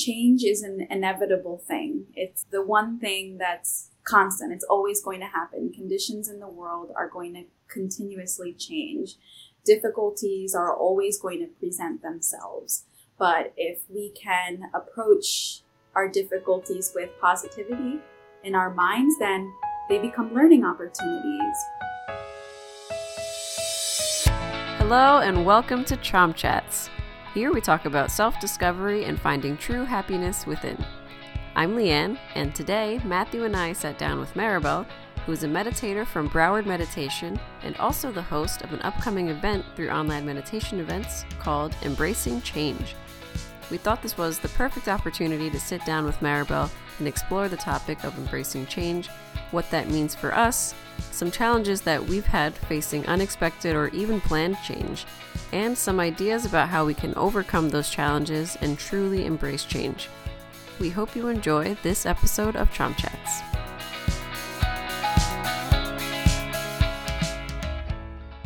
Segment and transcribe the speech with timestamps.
[0.00, 2.06] change is an inevitable thing.
[2.14, 4.50] It's the one thing that's constant.
[4.50, 5.72] It's always going to happen.
[5.74, 9.16] Conditions in the world are going to continuously change.
[9.62, 12.84] Difficulties are always going to present themselves.
[13.18, 15.60] But if we can approach
[15.94, 18.00] our difficulties with positivity
[18.42, 19.52] in our minds, then
[19.90, 21.56] they become learning opportunities.
[24.78, 26.88] Hello, and welcome to Cham Chats.
[27.32, 30.84] Here we talk about self discovery and finding true happiness within.
[31.54, 34.84] I'm Leanne, and today Matthew and I sat down with Maribel,
[35.24, 39.64] who is a meditator from Broward Meditation and also the host of an upcoming event
[39.76, 42.96] through online meditation events called Embracing Change.
[43.70, 47.56] We thought this was the perfect opportunity to sit down with Maribel and explore the
[47.56, 49.08] topic of embracing change,
[49.52, 50.74] what that means for us,
[51.20, 55.04] some challenges that we've had facing unexpected or even planned change,
[55.52, 60.08] and some ideas about how we can overcome those challenges and truly embrace change.
[60.80, 63.40] We hope you enjoy this episode of Cham Chats.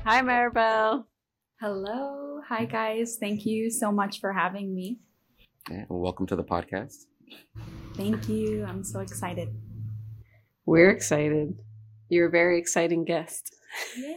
[0.04, 1.04] Hi, Maribel.
[1.60, 2.40] Hello.
[2.48, 3.18] Hi, guys.
[3.20, 4.98] Thank you so much for having me.
[5.70, 7.04] Yeah, well, welcome to the podcast.
[7.96, 8.64] Thank you.
[8.64, 9.54] I'm so excited.
[10.66, 11.56] We're excited.
[12.08, 13.54] You're a very exciting guest.
[13.96, 14.16] Yay,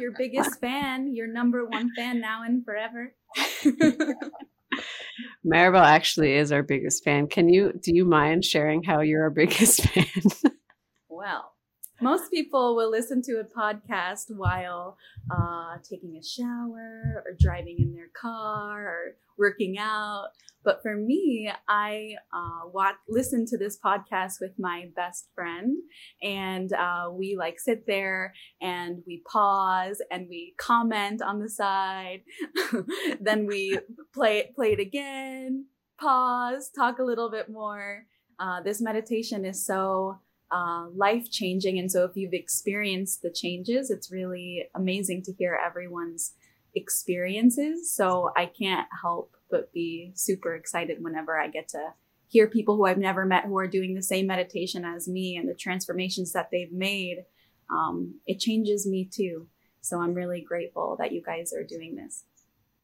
[0.00, 3.14] your biggest fan, your number one fan now and forever.
[5.46, 7.26] Maribel actually is our biggest fan.
[7.26, 10.04] Can you do you mind sharing how you're our biggest fan?
[11.08, 11.52] well,
[12.00, 14.96] most people will listen to a podcast while
[15.30, 20.28] uh, taking a shower or driving in their car or working out.
[20.64, 25.76] But for me, I uh, watch, listen to this podcast with my best friend,
[26.22, 32.22] and uh, we like sit there and we pause and we comment on the side.
[33.20, 33.78] then we
[34.12, 35.66] play it play it again,
[35.98, 38.04] pause, talk a little bit more.
[38.38, 40.18] Uh, this meditation is so
[40.50, 41.78] uh, life changing.
[41.78, 46.32] And so, if you've experienced the changes, it's really amazing to hear everyone's
[46.74, 47.94] experiences.
[47.94, 51.92] So, I can't help but be super excited whenever I get to
[52.28, 55.48] hear people who I've never met who are doing the same meditation as me and
[55.48, 57.24] the transformations that they've made.
[57.70, 59.48] Um, it changes me too.
[59.80, 62.24] So, I'm really grateful that you guys are doing this.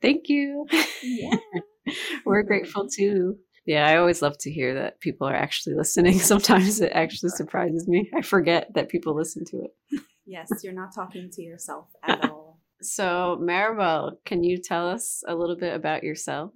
[0.02, 0.66] Thank you.
[1.02, 1.36] Yeah.
[2.26, 3.38] We're grateful too.
[3.66, 6.19] Yeah, I always love to hear that people are actually listening.
[6.19, 8.10] Sometimes it actually surprises me.
[8.14, 10.00] I forget that people listen to it.
[10.26, 12.60] Yes, you're not talking to yourself at all.
[12.82, 16.50] So, Maribel, can you tell us a little bit about yourself?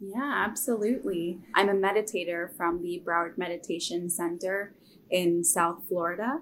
[0.00, 1.38] Yeah, absolutely.
[1.54, 4.74] I'm a meditator from the Broward Meditation Center
[5.10, 6.38] in South Florida.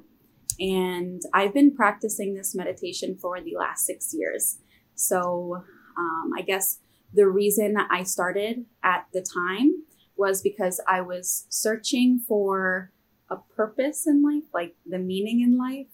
[0.60, 4.58] And I've been practicing this meditation for the last six years.
[4.94, 5.62] So,
[5.98, 6.78] um, I guess
[7.12, 9.84] the reason I started at the time
[10.16, 12.90] was because I was searching for
[13.30, 15.86] a purpose in life, like the meaning in life,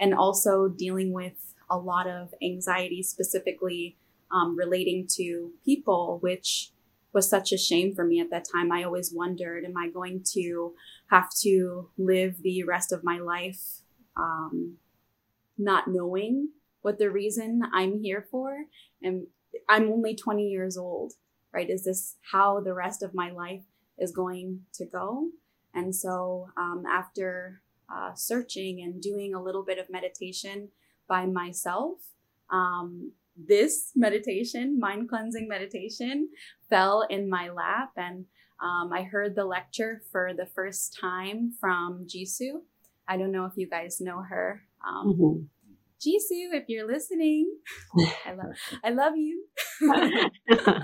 [0.00, 3.96] and also dealing with a lot of anxiety, specifically
[4.30, 6.70] um, relating to people, which
[7.12, 8.70] was such a shame for me at that time.
[8.70, 10.74] I always wondered, am I going to
[11.10, 13.80] have to live the rest of my life
[14.16, 14.76] um,
[15.56, 16.50] not knowing
[16.82, 18.64] what the reason I'm here for?
[19.02, 19.26] And
[19.68, 21.14] I'm only 20 years old,
[21.52, 21.68] right?
[21.68, 23.64] Is this how the rest of my life
[23.98, 25.28] is going to go?
[25.74, 27.60] And so, um, after
[27.92, 30.68] uh, searching and doing a little bit of meditation
[31.08, 31.98] by myself,
[32.50, 36.28] um, this meditation, mind cleansing meditation,
[36.68, 37.92] fell in my lap.
[37.96, 38.24] And
[38.60, 42.62] um, I heard the lecture for the first time from Jisoo.
[43.06, 44.62] I don't know if you guys know her.
[44.86, 45.44] Um, mm-hmm.
[46.00, 47.52] Jisoo, if you're listening,
[48.26, 48.54] I love
[48.84, 49.44] I love you.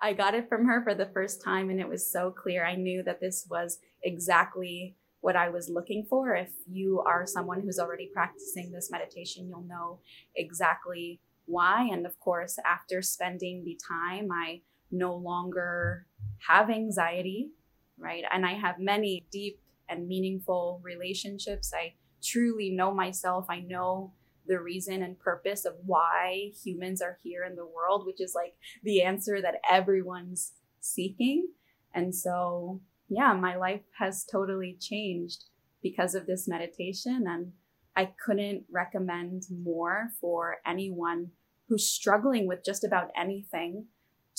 [0.00, 2.64] I got it from her for the first time and it was so clear.
[2.66, 6.34] I knew that this was exactly what I was looking for.
[6.34, 10.00] If you are someone who's already practicing this meditation, you'll know
[10.34, 11.88] exactly why.
[11.90, 16.06] And of course, after spending the time, I no longer
[16.46, 17.50] have anxiety,
[17.98, 18.24] right?
[18.30, 21.72] And I have many deep and meaningful relationships.
[21.74, 23.46] I truly know myself.
[23.48, 24.12] I know
[24.46, 28.54] the reason and purpose of why humans are here in the world, which is like
[28.82, 31.48] the answer that everyone's seeking.
[31.94, 35.44] And so, yeah, my life has totally changed
[35.82, 37.24] because of this meditation.
[37.26, 37.52] And
[37.96, 41.30] I couldn't recommend more for anyone
[41.68, 43.86] who's struggling with just about anything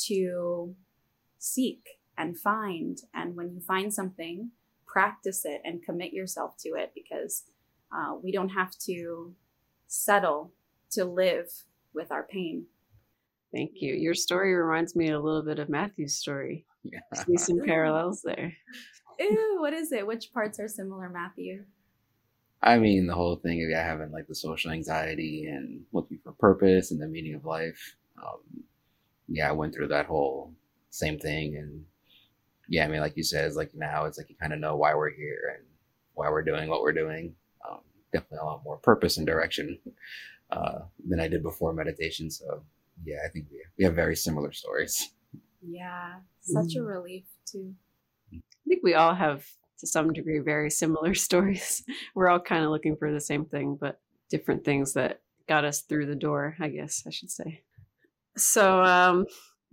[0.08, 0.76] to
[1.38, 1.84] seek
[2.18, 2.98] and find.
[3.14, 4.52] And when you find something,
[4.86, 7.44] practice it and commit yourself to it because
[7.92, 9.34] uh, we don't have to
[9.88, 10.52] settle
[10.92, 11.50] to live
[11.94, 12.66] with our pain.
[13.54, 13.94] Thank you.
[13.94, 16.66] Your story reminds me a little bit of Matthew's story.
[16.84, 17.00] Yeah.
[17.26, 18.54] See some parallels there.
[19.20, 20.06] Ew, what is it?
[20.06, 21.64] Which parts are similar, Matthew?
[22.62, 26.34] I mean, the whole thing of yeah, having like the social anxiety and looking for
[26.34, 27.96] purpose and the meaning of life.
[28.22, 28.64] Um,
[29.28, 30.54] yeah, I went through that whole
[30.90, 31.56] same thing.
[31.56, 31.84] And
[32.68, 34.76] yeah, I mean, like you said, it's like now it's like you kind of know
[34.76, 35.66] why we're here and
[36.14, 37.36] why we're doing what we're doing.
[37.70, 37.80] Um,
[38.14, 39.78] definitely a lot more purpose and direction
[40.52, 42.30] uh, than I did before meditation.
[42.32, 42.64] So
[43.06, 45.12] yeah, I think we, we have very similar stories.
[45.62, 46.88] Yeah, such a Mm.
[46.88, 47.74] relief too.
[48.34, 49.46] I think we all have,
[49.80, 51.84] to some degree, very similar stories.
[52.16, 54.00] We're all kind of looking for the same thing, but
[54.30, 57.62] different things that got us through the door, I guess I should say.
[58.38, 59.26] So, um,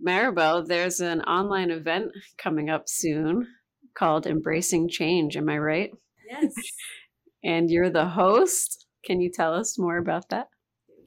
[0.05, 3.47] Maribel, there's an online event coming up soon
[3.93, 5.37] called Embracing Change.
[5.37, 5.91] Am I right?
[6.29, 6.53] Yes.
[7.45, 8.87] And you're the host.
[9.05, 10.49] Can you tell us more about that?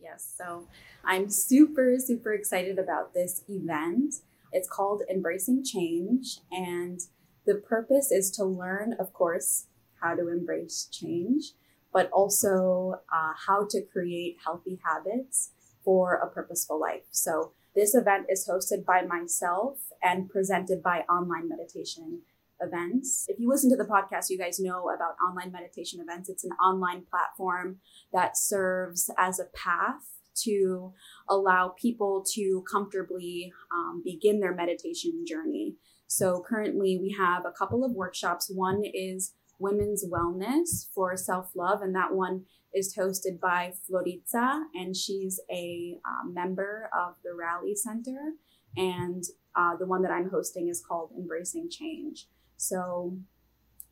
[0.00, 0.32] Yes.
[0.38, 0.68] So
[1.04, 4.14] I'm super, super excited about this event.
[4.52, 6.38] It's called Embracing Change.
[6.52, 7.00] And
[7.44, 9.66] the purpose is to learn, of course,
[10.00, 11.54] how to embrace change,
[11.92, 15.50] but also uh, how to create healthy habits
[15.84, 17.02] for a purposeful life.
[17.10, 22.22] So this event is hosted by myself and presented by Online Meditation
[22.60, 23.24] Events.
[23.28, 26.28] If you listen to the podcast, you guys know about online meditation events.
[26.28, 27.78] It's an online platform
[28.12, 30.92] that serves as a path to
[31.28, 35.74] allow people to comfortably um, begin their meditation journey.
[36.06, 38.50] So currently, we have a couple of workshops.
[38.52, 42.44] One is women's wellness for self love, and that one
[42.74, 48.34] is hosted by Floritza, and she's a uh, member of the Raleigh Center.
[48.76, 49.24] And
[49.54, 52.26] uh, the one that I'm hosting is called Embracing Change.
[52.58, 53.16] So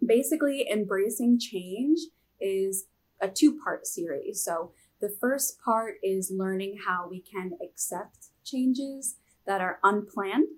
[0.05, 1.99] basically, Embracing Change
[2.41, 2.85] is
[3.21, 4.45] a two part series.
[4.45, 9.17] So the first part is learning how we can accept changes
[9.47, 10.49] that are unplanned,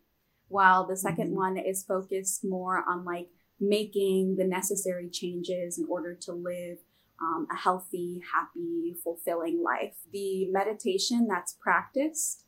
[0.48, 1.36] while the 2nd Mhm.
[1.36, 6.78] one is focused more on like making the necessary changes in order to live
[7.20, 9.96] um, a healthy, happy, fulfilling life.
[10.12, 12.44] The meditation that's practiced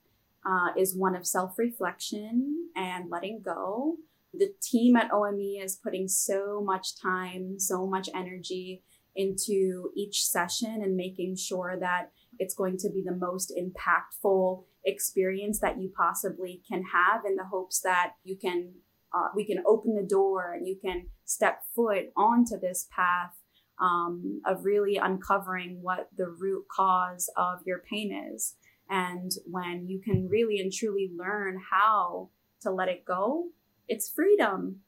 [0.47, 3.99] uh, is one of self reflection and letting go.
[4.33, 8.83] The team at OME is putting so much time, so much energy
[9.17, 15.61] into each session and making sure that it's going to be the most impactful experience
[15.61, 18.73] that you possibly can have in the hopes that you can
[19.13, 23.35] uh, we can open the door and you can step foot onto this path
[23.81, 28.55] um, of really uncovering what the root cause of your pain is.
[28.89, 32.31] And when you can really and truly learn how
[32.63, 33.49] to let it go
[33.91, 34.81] it's freedom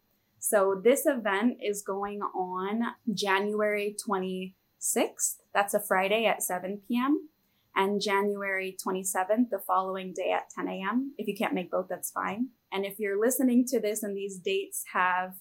[0.45, 2.83] so this event is going on
[3.15, 5.37] January 26th.
[5.55, 7.29] That's a Friday at 7 p.m.
[7.77, 11.15] And January 27th, the following day at 10 a.m.
[11.17, 12.49] If you can't make both, that's fine.
[12.73, 15.37] And if you're listening to this and these dates have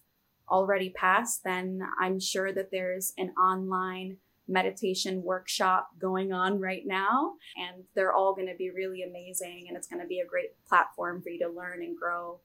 [0.47, 4.17] already passed, then I'm sure that there's an online
[4.47, 7.33] meditation workshop going on right now.
[7.57, 9.65] And they're all going to be really amazing.
[9.67, 12.39] And it's going to be a great platform for you to learn and grow.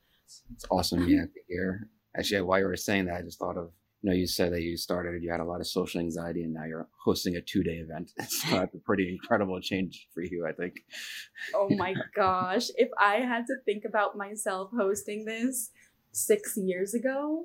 [0.52, 1.88] It's awesome, yeah, to hear.
[2.16, 3.70] Actually, while you were saying that, I just thought of
[4.02, 6.54] you know you said that you started, you had a lot of social anxiety, and
[6.54, 8.12] now you're hosting a two day event.
[8.28, 10.74] so that's a pretty incredible change for you, I think.
[11.54, 12.68] Oh my gosh.
[12.76, 15.70] If I had to think about myself hosting this
[16.12, 17.44] six years ago,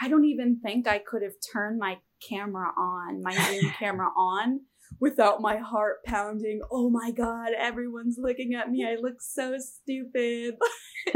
[0.00, 4.60] I don't even think I could have turned my camera on, my Zoom camera on,
[4.98, 6.60] without my heart pounding.
[6.70, 8.86] Oh my God, everyone's looking at me.
[8.86, 10.56] I look so stupid.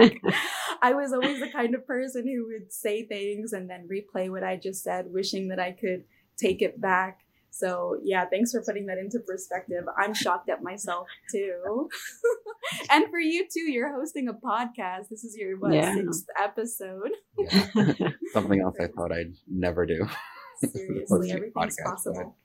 [0.83, 4.43] I was always the kind of person who would say things and then replay what
[4.45, 6.05] I just said, wishing that I could
[6.37, 7.21] take it back.
[7.51, 9.85] So, yeah, thanks for putting that into perspective.
[9.97, 11.89] I'm shocked at myself too.
[12.91, 15.09] and for you too, you're hosting a podcast.
[15.09, 15.95] This is your what Yeah.
[15.95, 17.13] sixth episode.
[17.39, 17.69] Yeah.
[18.33, 20.05] Something else I thought I'd never do.
[20.65, 22.37] Seriously, everything's podcast, possible.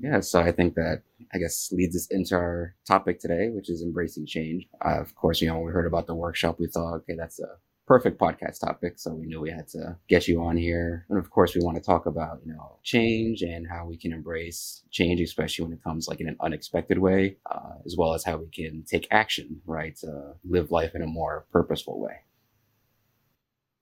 [0.00, 1.02] Yeah, so I think that
[1.34, 4.68] I guess leads us into our topic today, which is embracing change.
[4.84, 7.56] Uh, of course, you know, we heard about the workshop, we thought, okay, that's a
[7.88, 8.98] perfect podcast topic.
[8.98, 11.06] So we knew we had to get you on here.
[11.08, 14.12] And of course, we want to talk about, you know, change and how we can
[14.12, 18.24] embrace change, especially when it comes like in an unexpected way, uh, as well as
[18.24, 19.96] how we can take action, right?
[19.96, 22.18] To live life in a more purposeful way.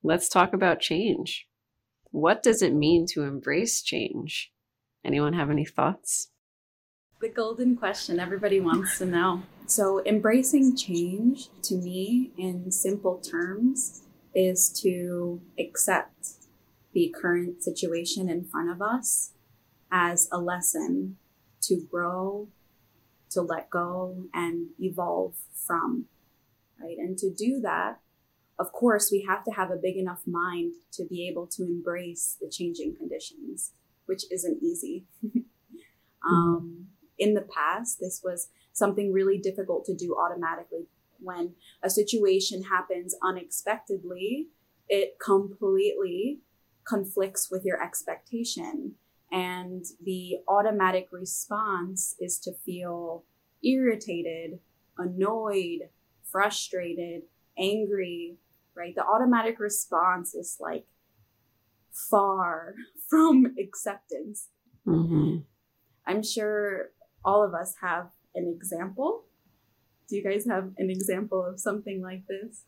[0.02, 1.48] Let's talk about change.
[2.12, 4.52] What does it mean to embrace change?
[5.06, 6.30] Anyone have any thoughts?
[7.20, 9.44] The golden question everybody wants to know.
[9.68, 14.02] So, embracing change to me, in simple terms,
[14.34, 16.32] is to accept
[16.92, 19.32] the current situation in front of us
[19.92, 21.18] as a lesson
[21.62, 22.48] to grow,
[23.30, 26.06] to let go, and evolve from.
[26.82, 26.98] right?
[26.98, 28.00] And to do that,
[28.58, 32.36] of course, we have to have a big enough mind to be able to embrace
[32.40, 33.72] the changing conditions,
[34.06, 35.04] which isn't easy.
[36.28, 36.86] um,
[37.18, 40.86] in the past, this was something really difficult to do automatically.
[41.18, 44.48] When a situation happens unexpectedly,
[44.88, 46.40] it completely
[46.86, 48.92] conflicts with your expectation.
[49.32, 53.24] And the automatic response is to feel
[53.64, 54.60] irritated,
[54.98, 55.88] annoyed,
[56.30, 57.22] frustrated,
[57.58, 58.36] angry,
[58.74, 58.94] right?
[58.94, 60.86] The automatic response is like
[61.90, 62.74] far
[63.08, 64.48] from acceptance.
[64.86, 65.38] Mm-hmm.
[66.06, 66.90] I'm sure
[67.24, 69.24] all of us have an example.
[70.08, 72.64] Do you guys have an example of something like this?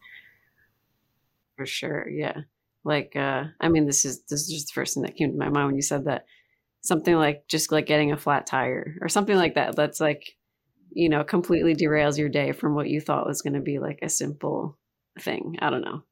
[1.56, 2.42] For sure, yeah.
[2.84, 5.38] Like, uh, I mean, this is this is just the first thing that came to
[5.38, 6.24] my mind when you said that.
[6.80, 9.76] Something like just like getting a flat tire or something like that.
[9.76, 10.36] That's like,
[10.90, 13.98] you know, completely derails your day from what you thought was going to be like
[14.02, 14.78] a simple
[15.20, 15.56] thing.
[15.60, 16.02] I don't know.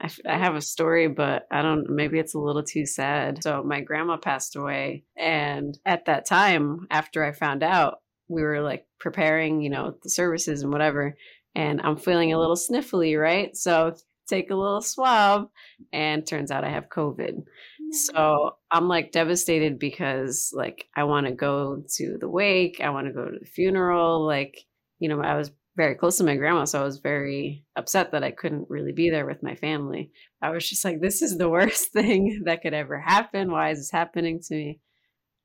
[0.00, 3.42] I, I have a story, but I don't, maybe it's a little too sad.
[3.42, 5.04] So, my grandma passed away.
[5.16, 10.10] And at that time, after I found out, we were like preparing, you know, the
[10.10, 11.16] services and whatever.
[11.54, 13.56] And I'm feeling a little sniffly, right?
[13.56, 13.94] So,
[14.28, 15.48] take a little swab,
[15.92, 17.42] and turns out I have COVID.
[17.90, 23.06] So I'm like devastated because like I want to go to the wake, I want
[23.06, 24.26] to go to the funeral.
[24.26, 24.64] Like,
[24.98, 28.24] you know, I was very close to my grandma, so I was very upset that
[28.24, 30.10] I couldn't really be there with my family.
[30.42, 33.52] I was just like, this is the worst thing that could ever happen.
[33.52, 34.80] Why is this happening to me?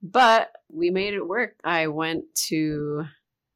[0.01, 1.57] But we made it work.
[1.63, 3.03] I went to,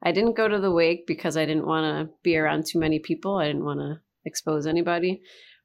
[0.04, 3.00] I didn't go to the wake because I didn't want to be around too many
[3.00, 3.38] people.
[3.38, 5.24] I didn't want to expose anybody.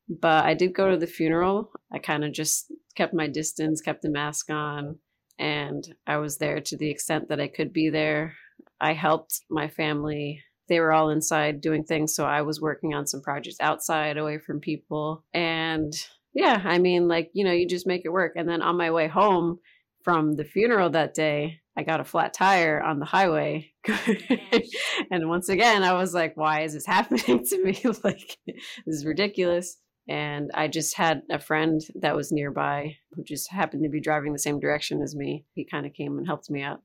[0.08, 1.72] But I did go to the funeral.
[1.92, 4.98] I kind of just kept my distance, kept the mask on,
[5.38, 8.34] and I was there to the extent that I could be there.
[8.80, 12.14] I helped my family they were all inside doing things.
[12.14, 15.24] So I was working on some projects outside away from people.
[15.34, 15.92] And
[16.34, 18.32] yeah, I mean, like, you know, you just make it work.
[18.36, 19.58] And then on my way home
[20.02, 23.72] from the funeral that day, I got a flat tire on the highway.
[25.10, 27.80] and once again, I was like, why is this happening to me?
[28.04, 29.78] like, this is ridiculous.
[30.08, 34.32] And I just had a friend that was nearby who just happened to be driving
[34.32, 35.44] the same direction as me.
[35.54, 36.82] He kind of came and helped me out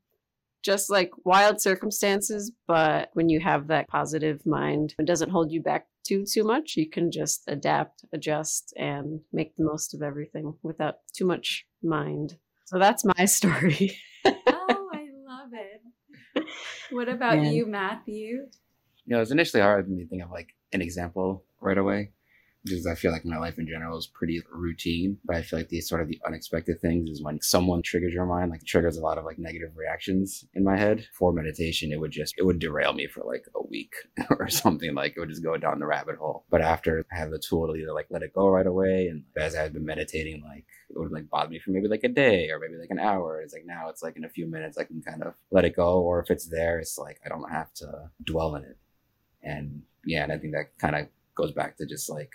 [0.68, 5.62] just like wild circumstances, but when you have that positive mind, it doesn't hold you
[5.62, 6.76] back too too much.
[6.76, 12.36] You can just adapt, adjust, and make the most of everything without too much mind.
[12.66, 13.98] So that's my story.
[14.26, 16.46] oh, I love it.
[16.92, 17.52] What about yeah.
[17.52, 18.48] you, Matthew?
[19.06, 21.78] You know, it was initially hard for me to think of like an example right
[21.78, 22.12] away
[22.70, 25.18] because I feel like my life in general is pretty routine.
[25.26, 28.26] But I feel like these sort of the unexpected things is when someone triggers your
[28.26, 31.08] mind, like triggers a lot of like negative reactions in my head.
[31.14, 33.94] For meditation, it would just it would derail me for like a week
[34.30, 34.94] or something.
[34.94, 36.46] Like it would just go down the rabbit hole.
[36.50, 39.24] But after I have the tool to either like let it go right away, and
[39.38, 42.50] as I've been meditating, like it would like bother me for maybe like a day
[42.50, 43.42] or maybe like an hour.
[43.42, 45.76] It's like now it's like in a few minutes I can kind of let it
[45.76, 48.78] go, or if it's there, it's like I don't have to dwell in it.
[49.44, 52.32] And yeah, and I think that kind of goes back to just like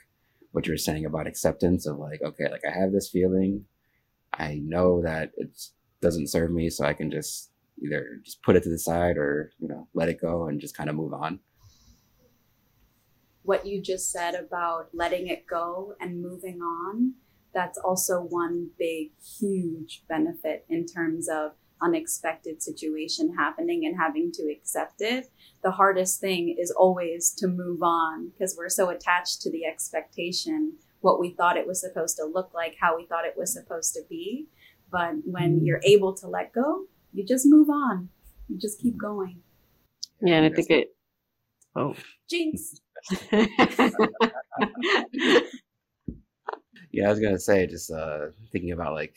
[0.53, 3.65] what you were saying about acceptance of like, okay, like I have this feeling.
[4.33, 5.51] I know that it
[6.01, 7.51] doesn't serve me, so I can just
[7.85, 10.77] either just put it to the side or, you know, let it go and just
[10.77, 11.41] kind of move on.
[13.43, 17.15] What you just said about letting it go and moving on,
[17.53, 24.51] that's also one big, huge benefit in terms of unexpected situation happening and having to
[24.51, 25.31] accept it,
[25.63, 30.75] the hardest thing is always to move on because we're so attached to the expectation,
[31.01, 33.95] what we thought it was supposed to look like, how we thought it was supposed
[33.95, 34.47] to be.
[34.91, 35.65] But when mm-hmm.
[35.65, 38.09] you're able to let go, you just move on.
[38.49, 39.41] You just keep going.
[40.21, 40.89] Yeah, and I think it.
[41.75, 41.97] Oh.
[42.29, 42.75] Jinx.
[46.93, 49.15] Yeah, I was gonna say, just uh, thinking about like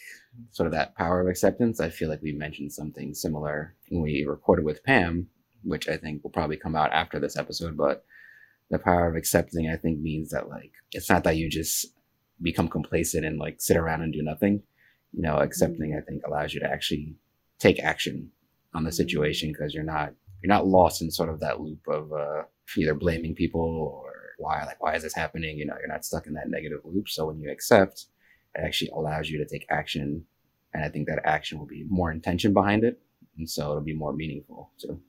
[0.51, 1.79] sort of that power of acceptance.
[1.79, 5.27] I feel like we mentioned something similar when we recorded with Pam,
[5.63, 7.77] which I think will probably come out after this episode.
[7.77, 8.05] But
[8.69, 11.87] the power of accepting, I think, means that like it's not that you just
[12.41, 14.63] become complacent and like sit around and do nothing.
[15.13, 15.99] You know, accepting, mm-hmm.
[15.99, 17.15] I think, allows you to actually
[17.59, 18.31] take action
[18.73, 20.13] on the situation because you're not
[20.43, 22.43] you're not lost in sort of that loop of uh,
[22.77, 26.27] either blaming people or why like why is this happening you know you're not stuck
[26.27, 28.07] in that negative loop so when you accept
[28.63, 30.25] actually allows you to take action
[30.73, 32.99] and i think that action will be more intention behind it
[33.37, 34.99] and so it'll be more meaningful too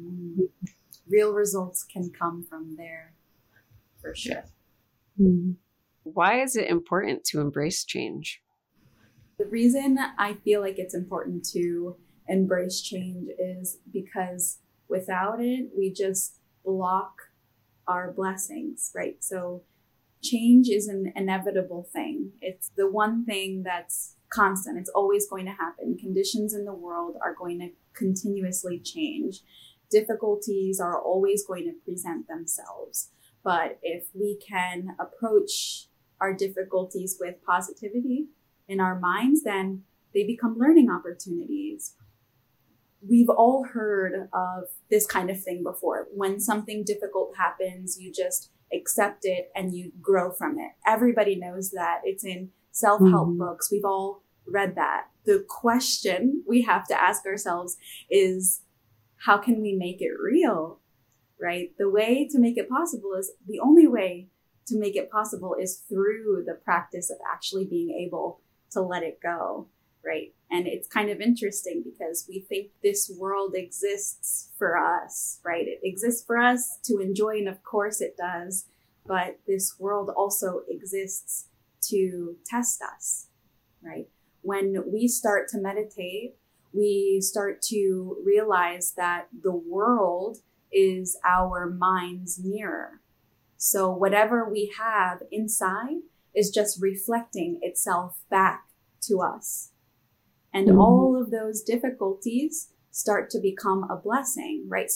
[0.00, 0.42] mm-hmm.
[1.08, 3.14] real results can come from there
[4.00, 5.26] for sure yeah.
[5.26, 5.52] mm-hmm.
[6.04, 8.42] why is it important to embrace change
[9.38, 11.96] the reason i feel like it's important to
[12.28, 17.12] embrace change is because without it we just block
[17.88, 19.16] our blessings, right?
[19.24, 19.62] So
[20.22, 22.32] change is an inevitable thing.
[22.40, 24.78] It's the one thing that's constant.
[24.78, 25.96] It's always going to happen.
[25.98, 29.40] Conditions in the world are going to continuously change.
[29.90, 33.10] Difficulties are always going to present themselves.
[33.42, 35.86] But if we can approach
[36.20, 38.26] our difficulties with positivity
[38.66, 41.94] in our minds, then they become learning opportunities.
[43.08, 46.08] We've all heard of this kind of thing before.
[46.12, 50.72] When something difficult happens, you just accept it and you grow from it.
[50.86, 52.00] Everybody knows that.
[52.04, 53.38] It's in self help mm-hmm.
[53.38, 53.70] books.
[53.70, 55.06] We've all read that.
[55.24, 57.76] The question we have to ask ourselves
[58.10, 58.62] is
[59.24, 60.80] how can we make it real?
[61.40, 61.70] Right?
[61.78, 64.28] The way to make it possible is the only way
[64.66, 69.18] to make it possible is through the practice of actually being able to let it
[69.22, 69.68] go.
[70.08, 70.32] Right.
[70.50, 75.66] And it's kind of interesting because we think this world exists for us, right?
[75.68, 78.64] It exists for us to enjoy, and of course it does.
[79.06, 81.48] But this world also exists
[81.90, 83.26] to test us,
[83.82, 84.08] right?
[84.40, 86.36] When we start to meditate,
[86.72, 90.38] we start to realize that the world
[90.72, 93.02] is our mind's mirror.
[93.58, 95.98] So whatever we have inside
[96.34, 98.64] is just reflecting itself back
[99.02, 99.72] to us.
[100.52, 100.80] And mm-hmm.
[100.80, 104.90] all of those difficulties start to become a blessing, right?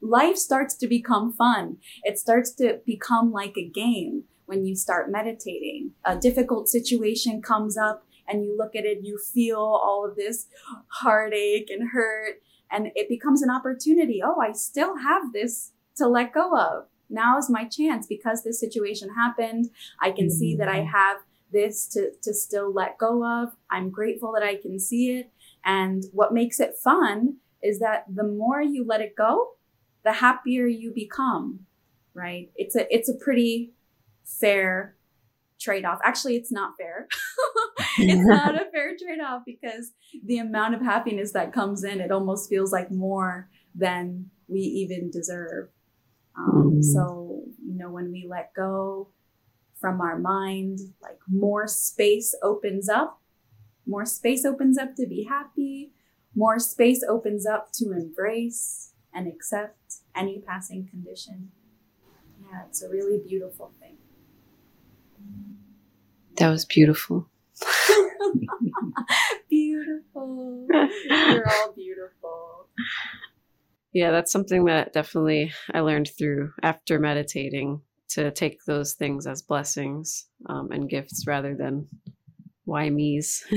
[0.00, 1.78] Life starts to become fun.
[2.02, 5.92] It starts to become like a game when you start meditating.
[6.04, 10.46] A difficult situation comes up and you look at it, you feel all of this
[10.88, 12.36] heartache and hurt,
[12.70, 14.20] and it becomes an opportunity.
[14.24, 16.86] Oh, I still have this to let go of.
[17.10, 19.70] Now is my chance because this situation happened.
[20.00, 20.90] I can see that I mm-hmm.
[20.90, 21.16] have
[21.52, 23.50] this to, to still let go of.
[23.70, 25.30] I'm grateful that I can see it.
[25.64, 29.52] And what makes it fun is that the more you let it go,
[30.04, 31.60] the happier you become,
[32.14, 32.50] right?
[32.56, 33.72] It's a, it's a pretty
[34.24, 34.96] fair
[35.58, 35.98] trade off.
[36.04, 37.08] Actually, it's not fair.
[37.98, 39.92] it's not a fair trade off because
[40.24, 45.10] the amount of happiness that comes in, it almost feels like more than we even
[45.10, 45.68] deserve.
[46.36, 46.84] Um, mm.
[46.84, 49.08] So, you know, when we let go,
[49.80, 53.20] from our mind, like more space opens up.
[53.86, 55.92] More space opens up to be happy.
[56.34, 61.50] More space opens up to embrace and accept any passing condition.
[62.40, 63.96] Yeah, it's a really beautiful thing.
[66.36, 67.28] That was beautiful.
[69.50, 70.66] beautiful.
[70.70, 72.68] You're all beautiful.
[73.92, 77.80] Yeah, that's something that definitely I learned through after meditating
[78.24, 81.88] to take those things as blessings um, and gifts rather than
[82.64, 83.44] why me's.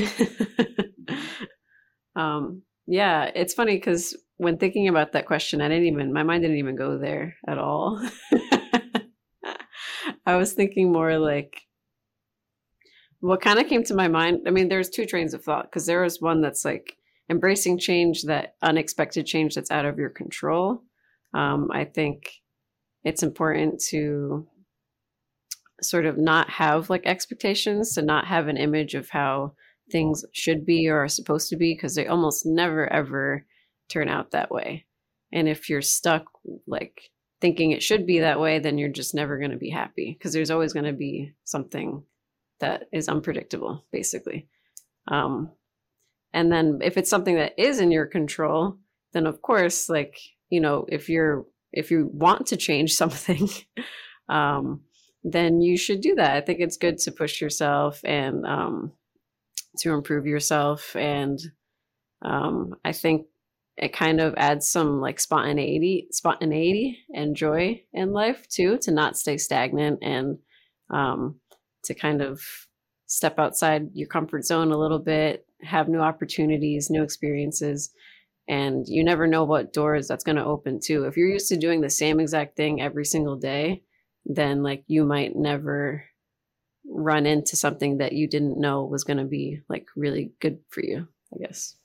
[2.16, 6.44] um, yeah, it's funny because when thinking about that question, I didn't even, my mind
[6.44, 8.02] didn't even go there at all.
[10.26, 11.62] I was thinking more like,
[13.20, 15.86] what kind of came to my mind, I mean, there's two trains of thought because
[15.86, 16.98] there was one that's like
[17.30, 20.84] embracing change, that unexpected change that's out of your control.
[21.34, 22.42] Um, I think
[23.04, 24.48] it's important to
[25.82, 29.54] sort of not have like expectations, to not have an image of how
[29.92, 33.46] things should be or are supposed to be, because they almost never ever
[33.90, 34.86] turn out that way.
[35.34, 36.26] And if you're stuck
[36.68, 40.16] like thinking it should be that way, then you're just never going to be happy
[40.18, 42.04] because there's always going to be something
[42.60, 44.48] that is unpredictable, basically.
[45.08, 45.52] Um,
[46.34, 48.78] and then if it's something that is in your control,
[49.14, 50.18] then of course, like,
[50.50, 53.50] you know, if you're if you want to change something,
[54.30, 54.82] um,
[55.24, 56.36] then you should do that.
[56.36, 58.92] I think it's good to push yourself and um,
[59.80, 60.96] to improve yourself.
[60.96, 61.40] And
[62.22, 63.28] um, I think
[63.78, 69.18] it kind of adds some like spontaneity, spontaneity and joy in life too, to not
[69.18, 70.38] stay stagnant and
[70.90, 71.40] um,
[71.86, 72.42] to kind of
[73.08, 77.92] step outside your comfort zone a little bit, have new opportunities, new experiences
[78.48, 81.58] and you never know what doors that's going to open too if you're used to
[81.58, 83.82] doing the same exact thing every single day
[84.26, 86.06] then like you might never
[86.86, 90.84] run into something that you didn't know was going to be like really good for
[90.84, 91.76] you i guess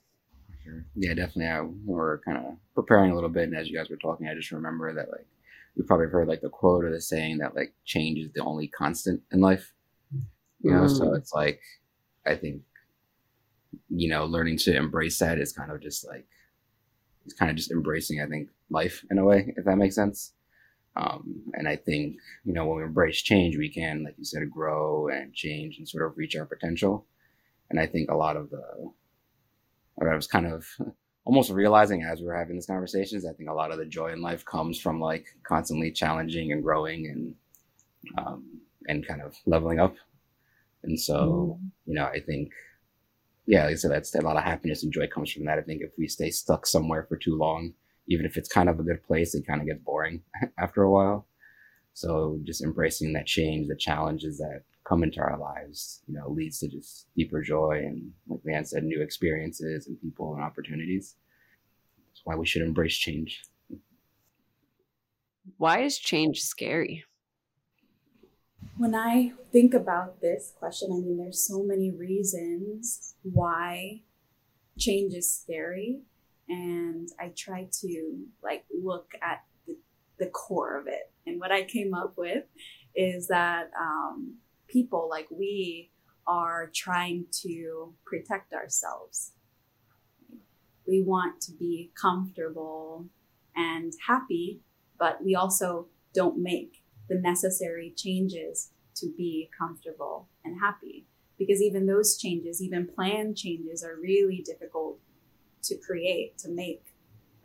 [0.63, 0.85] sure.
[0.95, 3.97] yeah definitely I, we're kind of preparing a little bit and as you guys were
[3.97, 5.27] talking i just remember that like
[5.75, 8.67] we probably heard like the quote or the saying that like change is the only
[8.67, 9.73] constant in life
[10.61, 10.97] you know mm.
[10.97, 11.61] so it's like
[12.25, 12.61] i think
[13.89, 16.25] you know learning to embrace that is kind of just like
[17.27, 20.33] it's kind of just embracing, I think, life in a way, if that makes sense.
[20.97, 24.49] Um, and I think, you know, when we embrace change, we can, like you said,
[24.49, 27.05] grow and change and sort of reach our potential.
[27.69, 28.91] And I think a lot of the,
[30.01, 30.65] I was kind of
[31.25, 34.21] almost realizing as we're having these conversations, I think a lot of the joy in
[34.21, 37.35] life comes from like constantly challenging and growing and
[38.17, 39.95] um, and kind of leveling up.
[40.83, 41.69] And so, mm.
[41.85, 42.51] you know, I think,
[43.45, 45.59] yeah, like I said, that's a lot of happiness and joy comes from that.
[45.59, 47.73] I think if we stay stuck somewhere for too long,
[48.07, 50.21] even if it's kind of a good place, it kind of gets boring
[50.59, 51.27] after a while.
[51.93, 56.59] So just embracing that change, the challenges that come into our lives, you know, leads
[56.59, 61.15] to just deeper joy and, like Leanne said, new experiences and people and opportunities.
[62.09, 63.43] That's why we should embrace change.
[65.57, 67.03] Why is change scary?
[68.77, 74.01] When I think about this question, I mean, there's so many reasons why
[74.77, 76.01] change is scary.
[76.49, 79.77] And I try to like look at the,
[80.17, 81.11] the core of it.
[81.25, 82.45] And what I came up with
[82.95, 84.35] is that um,
[84.67, 85.91] people like we
[86.25, 89.31] are trying to protect ourselves.
[90.87, 93.07] We want to be comfortable
[93.55, 94.61] and happy,
[94.97, 101.05] but we also don't make the necessary changes to be comfortable and happy.
[101.37, 104.99] Because even those changes, even planned changes, are really difficult
[105.67, 106.85] to create, to make,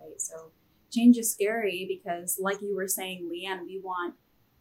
[0.00, 0.20] right?
[0.20, 0.50] So
[0.92, 4.14] change is scary because, like you were saying, Leanne, we want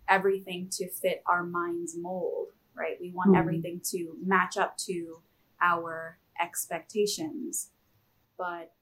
[0.07, 2.97] everything to fit our mind's mold, right?
[2.99, 3.39] We want mm-hmm.
[3.39, 5.21] everything to match up to
[5.61, 7.69] our expectations.
[8.37, 8.73] But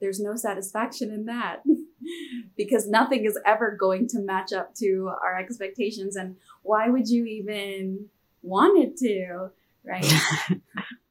[0.00, 1.62] there's no satisfaction in that
[2.56, 6.16] because nothing is ever going to match up to our expectations.
[6.16, 8.08] And why would you even
[8.42, 9.50] want it to,
[9.84, 10.12] right?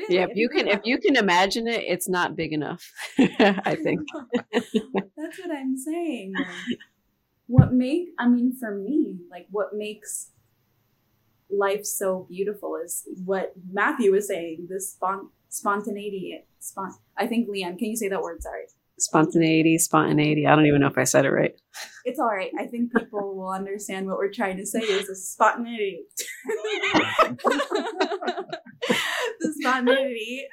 [0.00, 0.14] Really?
[0.14, 2.90] Yeah, if you can if you can imagine it, it's not big enough.
[3.18, 4.00] I think.
[4.52, 6.32] That's what I'm saying.
[7.46, 10.30] what make I mean for me, like what makes
[11.50, 16.44] life so beautiful is what Matthew was saying, this spont- spontaneity.
[16.62, 18.42] Spont- I think Leanne, can you say that word?
[18.42, 18.64] Sorry.
[18.98, 20.46] Spontaneity, spontaneity.
[20.46, 21.54] I don't even know if I said it right.
[22.04, 22.50] It's all right.
[22.58, 26.04] I think people will understand what we're trying to say is a spontaneity.
[29.70, 30.46] The spontaneity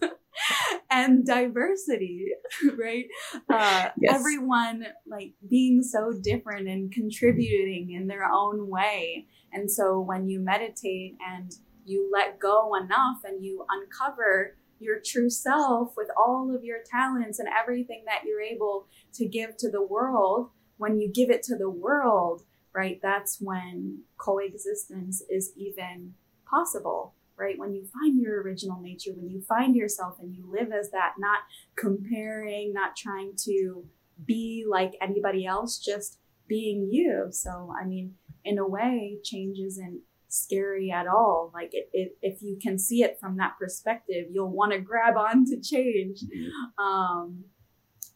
[0.90, 2.26] and diversity,
[2.78, 3.06] right?
[3.50, 4.14] Uh, yes.
[4.14, 9.26] Everyone like being so different and contributing in their own way.
[9.52, 11.52] And so when you meditate and
[11.84, 17.38] you let go enough and you uncover your true self with all of your talents
[17.38, 21.56] and everything that you're able to give to the world, when you give it to
[21.56, 26.14] the world, right, that's when coexistence is even
[26.48, 27.58] possible right?
[27.58, 31.14] When you find your original nature, when you find yourself and you live as that,
[31.18, 31.40] not
[31.76, 33.84] comparing, not trying to
[34.24, 37.28] be like anybody else, just being you.
[37.30, 41.50] So, I mean, in a way, change isn't scary at all.
[41.54, 45.16] Like, it, it, if you can see it from that perspective, you'll want to grab
[45.18, 46.20] on to change.
[46.20, 46.84] Mm-hmm.
[46.84, 47.44] Um,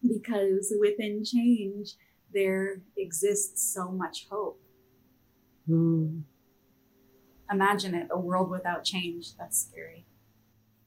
[0.02, 1.94] because within change,
[2.35, 4.61] there exists so much hope.
[5.68, 6.22] Mm
[7.52, 9.36] imagine it a world without change.
[9.36, 10.06] That's scary.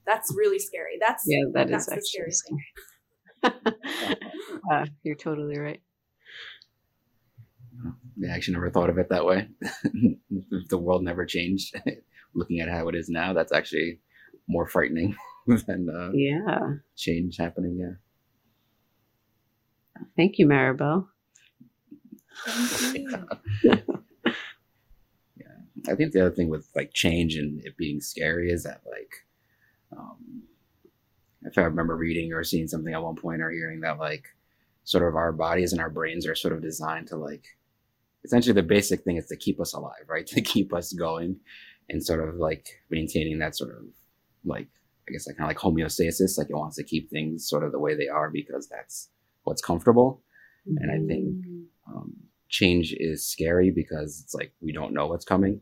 [0.05, 0.97] That's really scary.
[0.99, 2.65] That's yeah, that that's is actually scary.
[4.71, 5.81] uh, you're totally right.
[8.23, 9.47] I actually never thought of it that way.
[9.61, 11.75] if the world never changed,
[12.35, 13.99] looking at how it is now, that's actually
[14.47, 15.15] more frightening
[15.47, 17.77] than uh, yeah change happening.
[17.79, 17.95] Yeah.
[20.15, 21.07] Thank you, Maribel.
[22.45, 23.09] Thank
[23.63, 23.85] you.
[25.89, 29.25] I think the other thing with like change and it being scary is that like,
[29.97, 30.43] um,
[31.43, 34.25] if I remember reading or seeing something at one point or hearing that like,
[34.85, 37.45] sort of our bodies and our brains are sort of designed to like,
[38.23, 40.25] essentially the basic thing is to keep us alive, right?
[40.35, 41.37] To keep us going,
[41.89, 43.83] and sort of like maintaining that sort of
[44.43, 44.67] like
[45.07, 47.71] I guess like kind of like homeostasis, like it wants to keep things sort of
[47.71, 49.09] the way they are because that's
[49.43, 50.23] what's comfortable.
[50.67, 50.77] Mm-hmm.
[50.81, 51.63] And I think mm.
[51.87, 52.13] um,
[52.49, 55.61] change is scary because it's like we don't know what's coming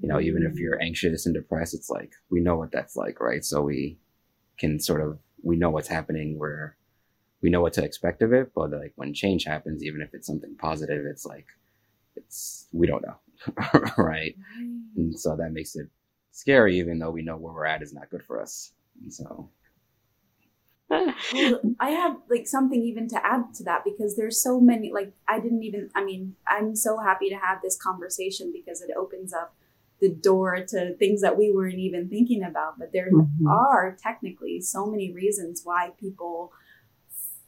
[0.00, 3.20] you know even if you're anxious and depressed it's like we know what that's like
[3.20, 3.44] right?
[3.44, 3.98] So we
[4.58, 6.76] can sort of we know what's happening where
[7.42, 10.26] we know what to expect of it but like when change happens even if it's
[10.26, 11.46] something positive it's like
[12.14, 13.16] it's we don't know
[13.96, 14.36] right.
[14.96, 15.88] And so that makes it
[16.32, 18.72] scary even though we know where we're at is not good for us
[19.02, 19.48] and so.
[20.88, 21.14] Well,
[21.80, 25.38] I have like something even to add to that because there's so many like I
[25.40, 29.54] didn't even I mean I'm so happy to have this conversation because it opens up
[30.00, 32.78] the door to things that we weren't even thinking about.
[32.78, 33.46] But there mm-hmm.
[33.46, 36.52] are technically so many reasons why people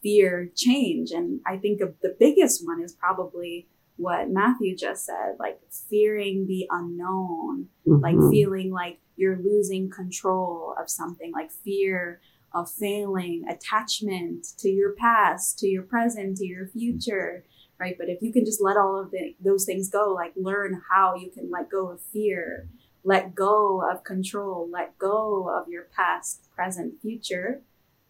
[0.03, 1.11] fear change.
[1.13, 6.47] And I think of the biggest one is probably what Matthew just said, like fearing
[6.47, 8.03] the unknown, mm-hmm.
[8.03, 12.21] like feeling like you're losing control of something, like fear
[12.55, 17.45] of failing, attachment to your past, to your present, to your future,
[17.79, 17.97] right?
[17.99, 21.15] But if you can just let all of the, those things go, like learn how
[21.15, 22.69] you can let go of fear,
[23.05, 27.63] let go of control, let go of your past, present, future,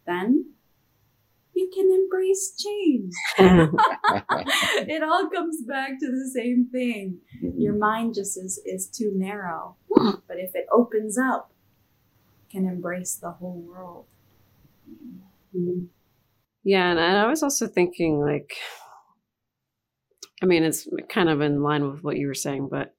[0.06, 0.52] then
[1.54, 3.12] you can embrace change.
[3.38, 7.18] it all comes back to the same thing.
[7.42, 7.60] Mm-hmm.
[7.60, 9.76] Your mind just is, is too narrow.
[9.94, 11.52] But if it opens up,
[12.50, 14.06] can embrace the whole world.
[16.64, 18.56] Yeah, and I was also thinking like
[20.42, 22.94] I mean it's kind of in line with what you were saying, but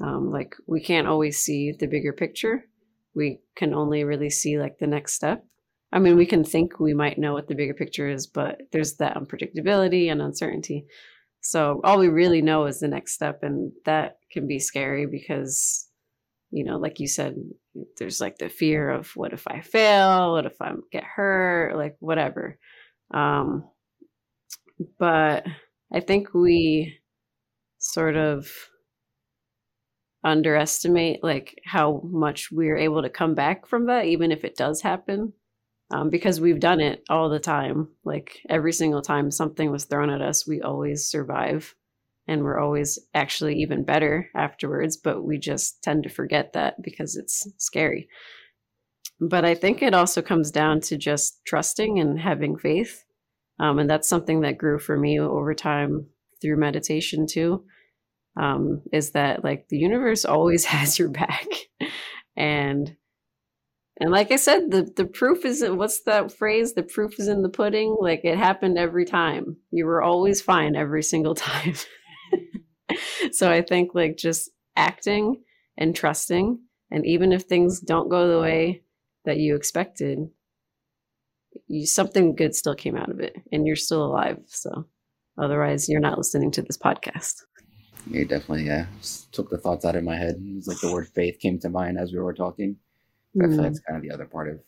[0.00, 2.64] um, like we can't always see the bigger picture.
[3.14, 5.44] We can only really see like the next step.
[5.92, 8.96] I mean, we can think we might know what the bigger picture is, but there's
[8.96, 10.86] that unpredictability and uncertainty.
[11.42, 15.88] So all we really know is the next step, and that can be scary because,
[16.52, 17.34] you know, like you said,
[17.98, 21.96] there's like the fear of what if I fail, what if I get hurt, like
[21.98, 22.58] whatever.
[23.12, 23.64] Um,
[24.98, 25.46] but
[25.92, 26.98] I think we
[27.78, 28.50] sort of
[30.22, 34.82] underestimate like how much we're able to come back from that, even if it does
[34.82, 35.32] happen
[35.90, 37.88] um, because we've done it all the time.
[38.04, 41.74] Like every single time something was thrown at us, we always survive
[42.28, 44.96] and we're always actually even better afterwards.
[44.96, 48.08] But we just tend to forget that because it's scary.
[49.20, 53.04] But I think it also comes down to just trusting and having faith.
[53.60, 56.06] Um, and that's something that grew for me over time
[56.40, 57.64] through meditation too.
[58.36, 61.46] Um, is that like the universe always has your back.
[62.36, 62.96] and
[64.00, 66.72] and like I said, the, the proof is what's that phrase?
[66.72, 67.96] The proof is in the pudding.
[68.00, 69.58] Like it happened every time.
[69.70, 71.74] You were always fine every single time.
[73.32, 75.42] so I think like just acting
[75.76, 76.58] and trusting,
[76.90, 78.82] and even if things don't go the way
[79.24, 80.28] that you expected,
[81.66, 84.38] you, something good still came out of it, and you're still alive.
[84.46, 84.86] So
[85.38, 87.42] otherwise, you're not listening to this podcast.
[88.10, 88.64] Yeah, definitely.
[88.64, 90.36] Yeah, just took the thoughts out of my head.
[90.36, 92.76] It was like the word faith came to mind as we were talking.
[93.36, 93.44] Mm.
[93.44, 94.60] I feel like it's kind of the other part of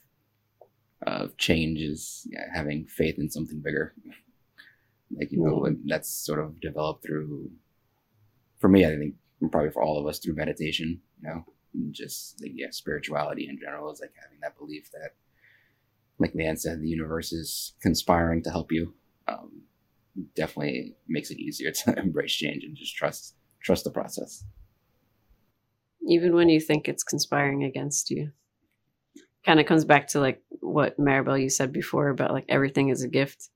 [1.07, 3.95] of change is yeah, having faith in something bigger.
[5.17, 5.77] like you know, mm.
[5.87, 7.51] that's sort of developed through.
[8.65, 9.17] For me, I think
[9.51, 11.03] probably for all of us through meditation.
[11.21, 11.45] You know,
[11.91, 15.11] just like yeah, spirituality in general is like having that belief that,
[16.19, 18.95] like Nan said, the universe is conspiring to help you.
[19.29, 19.65] Um,
[20.35, 24.43] definitely makes it easier to embrace change and just trust trust the process.
[26.09, 28.33] Even when you think it's conspiring against you
[29.45, 33.03] kind of comes back to like what Maribel you said before about like everything is
[33.03, 33.51] a gift.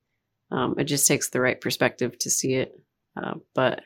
[0.50, 2.78] Um, it just takes the right perspective to see it.
[3.16, 3.80] Uh, but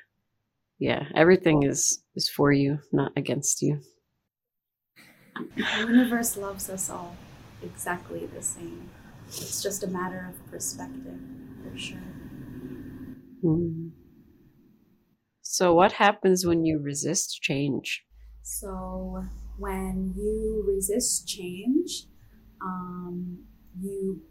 [0.82, 3.80] yeah, everything is is for you, not against you.
[5.36, 7.16] The universe loves us all
[7.62, 8.90] exactly the same.
[9.28, 11.20] It's just a matter of perspective,
[11.62, 11.98] for sure.
[13.44, 13.92] Mm.
[15.42, 18.04] So, what happens when you resist change?
[18.42, 19.24] So,
[19.58, 22.06] when you resist change,
[22.60, 23.46] um,
[23.80, 24.22] you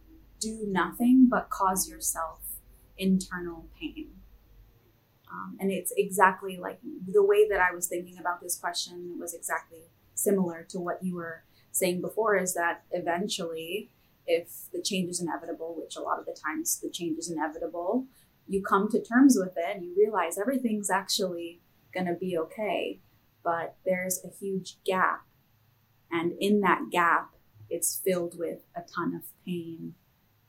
[0.42, 2.60] do nothing but cause yourself
[2.98, 4.21] internal pain.
[5.32, 9.34] Um, and it's exactly like the way that I was thinking about this question was
[9.34, 9.80] exactly
[10.14, 13.90] similar to what you were saying before is that eventually,
[14.28, 18.06] if the change is inevitable, which a lot of the times the change is inevitable,
[18.48, 21.62] you come to terms with it and you realize everything's actually
[21.94, 23.00] going to be okay
[23.44, 25.26] but there's a huge gap.
[26.12, 27.32] And in that gap,
[27.70, 29.96] it's filled with a ton of pain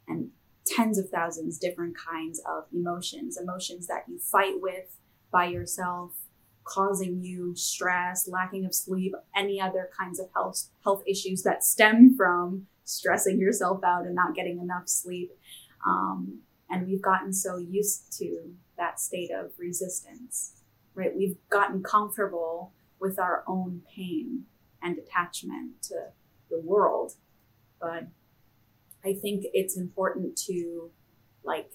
[0.09, 0.31] and
[0.64, 4.96] tens of thousands different kinds of emotions, emotions that you fight with
[5.31, 6.12] by yourself,
[6.64, 12.14] causing you stress, lacking of sleep, any other kinds of health health issues that stem
[12.16, 15.33] from stressing yourself out and not getting enough sleep.
[15.87, 20.55] Um, and we've gotten so used to that state of resistance,
[20.94, 21.14] right?
[21.14, 24.44] We've gotten comfortable with our own pain
[24.83, 25.94] and attachment to
[26.51, 27.14] the world.
[27.81, 28.07] But
[29.04, 30.90] I think it's important to
[31.44, 31.72] like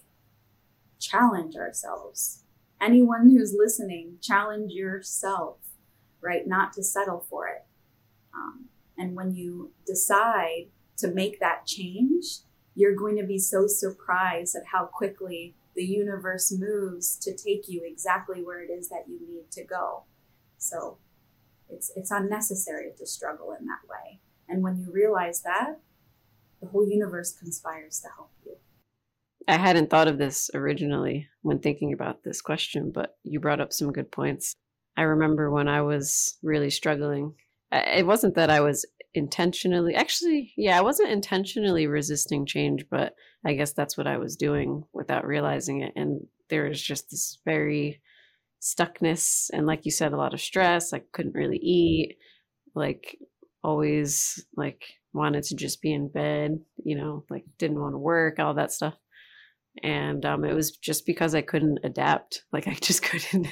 [1.00, 2.44] challenge ourselves.
[2.82, 5.58] Anyone who's listening, challenge yourself,
[6.22, 6.48] right?
[6.48, 7.66] Not to settle for it.
[8.34, 8.66] Um,
[8.98, 12.40] and when you decide to make that change,
[12.76, 17.82] you're going to be so surprised at how quickly the universe moves to take you
[17.86, 20.04] exactly where it is that you need to go.
[20.58, 20.98] So
[21.70, 24.20] it's it's unnecessary to struggle in that way.
[24.48, 25.80] And when you realize that,
[26.62, 28.56] the whole universe conspires to help you.
[29.48, 33.72] I hadn't thought of this originally when thinking about this question, but you brought up
[33.72, 34.54] some good points.
[34.98, 37.36] I remember when I was really struggling,
[37.72, 38.86] it wasn't that I was
[39.18, 44.36] intentionally actually yeah i wasn't intentionally resisting change but i guess that's what i was
[44.36, 48.00] doing without realizing it and there was just this very
[48.62, 52.18] stuckness and like you said a lot of stress i couldn't really eat
[52.76, 53.18] like
[53.64, 54.84] always like
[55.18, 58.72] wanted to just be in bed you know like didn't want to work all that
[58.72, 58.96] stuff
[59.84, 63.48] and um it was just because i couldn't adapt like i just couldn't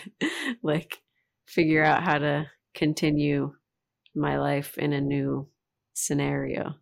[0.63, 1.01] like
[1.47, 3.54] figure out how to continue
[4.15, 5.47] my life in a new
[5.93, 6.75] scenario.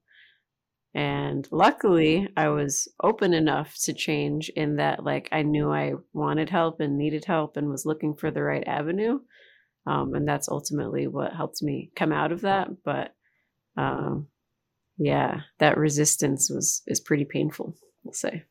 [0.95, 6.49] And luckily, I was open enough to change in that, like, I knew I wanted
[6.49, 9.19] help and needed help and was looking for the right avenue.
[9.87, 12.69] Um, and that's ultimately what helped me come out of that.
[12.85, 13.15] But
[13.75, 14.27] um,
[14.97, 17.75] yeah, that resistance was is pretty painful.
[18.05, 18.43] I'll say.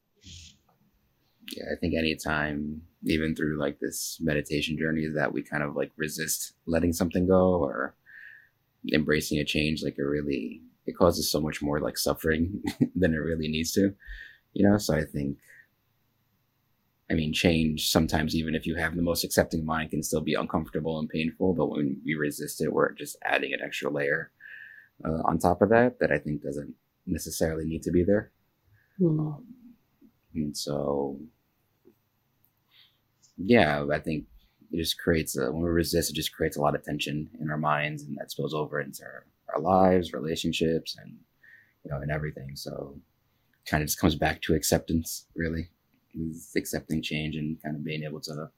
[1.57, 5.93] Yeah, I think anytime, even through like this meditation journey, that we kind of like
[5.97, 7.95] resist letting something go or
[8.93, 12.63] embracing a change, like it really it causes so much more like suffering
[12.97, 13.95] than it really needs to,
[14.53, 14.79] you know.
[14.79, 15.39] So I think,
[17.11, 20.35] I mean, change sometimes even if you have the most accepting mind can still be
[20.35, 21.55] uncomfortable and painful.
[21.55, 24.33] But when we resist it, we're just adding an extra layer
[25.05, 26.75] uh, on top of that that I think doesn't
[27.07, 28.31] necessarily need to be there.
[29.01, 29.19] Mm.
[29.19, 29.45] Um,
[30.35, 31.19] and so,
[33.37, 34.25] yeah, I think
[34.71, 37.51] it just creates a, when we resist, it just creates a lot of tension in
[37.51, 41.19] our minds, and that spills over into our, our lives, relationships, and
[41.85, 42.55] you know, and everything.
[42.55, 42.97] So,
[43.67, 45.69] kind of just comes back to acceptance, really,
[46.15, 48.51] is accepting change and kind of being able to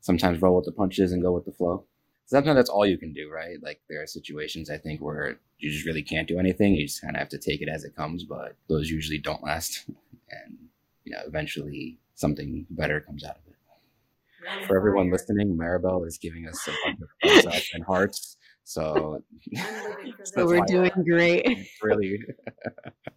[0.00, 1.84] sometimes roll with the punches and go with the flow.
[2.26, 3.56] Sometimes that's all you can do, right?
[3.62, 6.74] Like there are situations I think where you just really can't do anything.
[6.74, 9.42] You just kind of have to take it as it comes, but those usually don't
[9.44, 9.84] last,
[10.30, 10.58] and
[11.04, 14.66] you know, eventually something better comes out of it.
[14.66, 18.36] For everyone listening, Maribel is giving us a bunch of thumbs up and hearts.
[18.64, 19.22] So,
[20.24, 21.68] so we're doing great.
[21.82, 22.20] Really.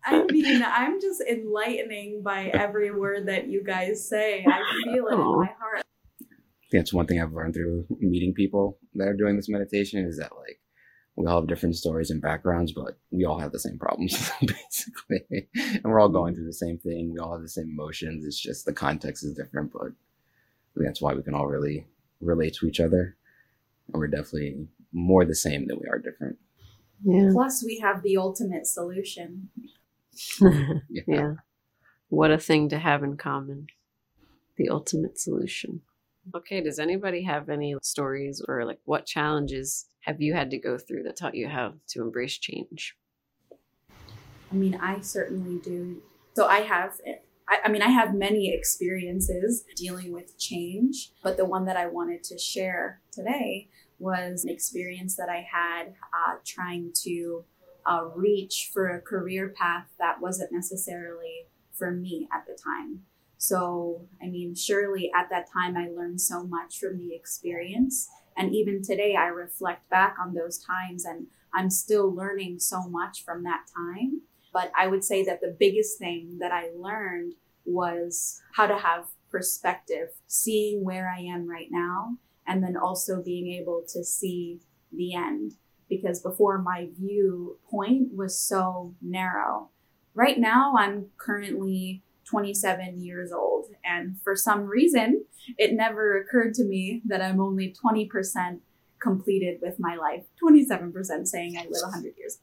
[0.05, 4.45] I mean, I'm just enlightening by every word that you guys say.
[4.47, 5.83] I feel it in my heart.
[6.71, 10.35] That's one thing I've learned through meeting people that are doing this meditation is that
[10.35, 10.59] like
[11.15, 15.49] we all have different stories and backgrounds, but we all have the same problems basically,
[15.55, 17.11] and we're all going through the same thing.
[17.11, 18.25] We all have the same emotions.
[18.25, 19.91] It's just the context is different, but
[20.75, 21.87] that's why we can all really
[22.21, 23.17] relate to each other.
[23.91, 26.37] And we're definitely more the same than we are different.
[27.03, 27.29] Yeah.
[27.31, 29.49] Plus, we have the ultimate solution.
[30.41, 30.79] yeah.
[31.07, 31.33] yeah.
[32.09, 33.67] What a thing to have in common.
[34.57, 35.81] The ultimate solution.
[36.35, 40.77] Okay, does anybody have any stories or like what challenges have you had to go
[40.77, 42.95] through that taught you how to embrace change?
[44.51, 46.01] I mean, I certainly do.
[46.35, 46.99] So I have
[47.49, 51.87] I, I mean, I have many experiences dealing with change, but the one that I
[51.87, 57.43] wanted to share today was an experience that I had uh, trying to
[57.85, 63.01] uh, reach for a career path that wasn't necessarily for me at the time.
[63.39, 68.09] So, I mean, surely at that time I learned so much from the experience.
[68.35, 73.23] And even today I reflect back on those times and I'm still learning so much
[73.23, 74.21] from that time.
[74.51, 79.05] But I would say that the biggest thing that I learned was how to have
[79.31, 84.59] perspective, seeing where I am right now, and then also being able to see
[84.91, 85.53] the end.
[85.87, 89.69] Because before my viewpoint was so narrow.
[90.13, 93.67] Right now, I'm currently 27 years old.
[93.83, 95.25] And for some reason,
[95.57, 98.59] it never occurred to me that I'm only 20%
[99.01, 100.23] completed with my life.
[100.43, 102.39] 27% saying i live 100 years.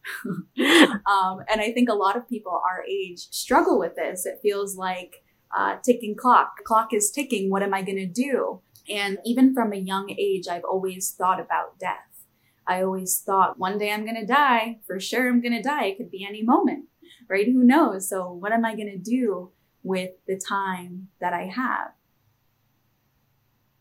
[1.07, 4.27] Um, and i think a lot of people our age struggle with this.
[4.27, 5.23] It feels like
[5.57, 8.61] uh, ticking clock clock is ticking what am i going to do?
[8.89, 12.25] And even from a young age i've always thought about death.
[12.67, 15.87] I always thought one day i'm going to die for sure i'm going to die
[15.87, 16.87] it could be any moment
[17.29, 17.47] right?
[17.47, 18.09] Who knows?
[18.09, 19.51] So what am i going to do
[19.87, 21.93] with the time that i have.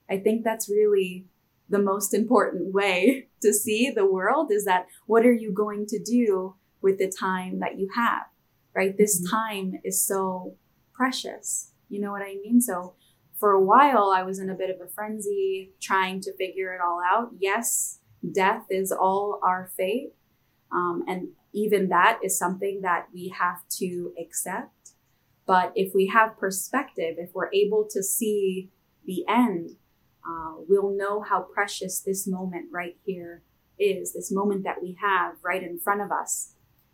[0.09, 1.25] I think that's really
[1.67, 5.99] the most important way to see the world is that what are you going to
[5.99, 8.27] do with the time that you have
[8.75, 8.97] right?
[8.97, 9.35] This mm-hmm.
[9.35, 10.55] time is so
[10.93, 11.71] precious.
[11.89, 12.61] You know what i mean?
[12.61, 12.95] So
[13.39, 16.81] for a while i was in a bit of a frenzy trying to figure it
[16.81, 17.31] all out.
[17.39, 17.99] Yes
[18.31, 20.13] death is all our fate.
[20.71, 24.71] Um, and even that is something that we have to accept
[25.45, 28.69] but if we have perspective if we're able to see
[29.05, 29.71] the end
[30.27, 33.43] uh, we'll know how precious this moment right here
[33.77, 36.53] is, this moment that we have right in front of us.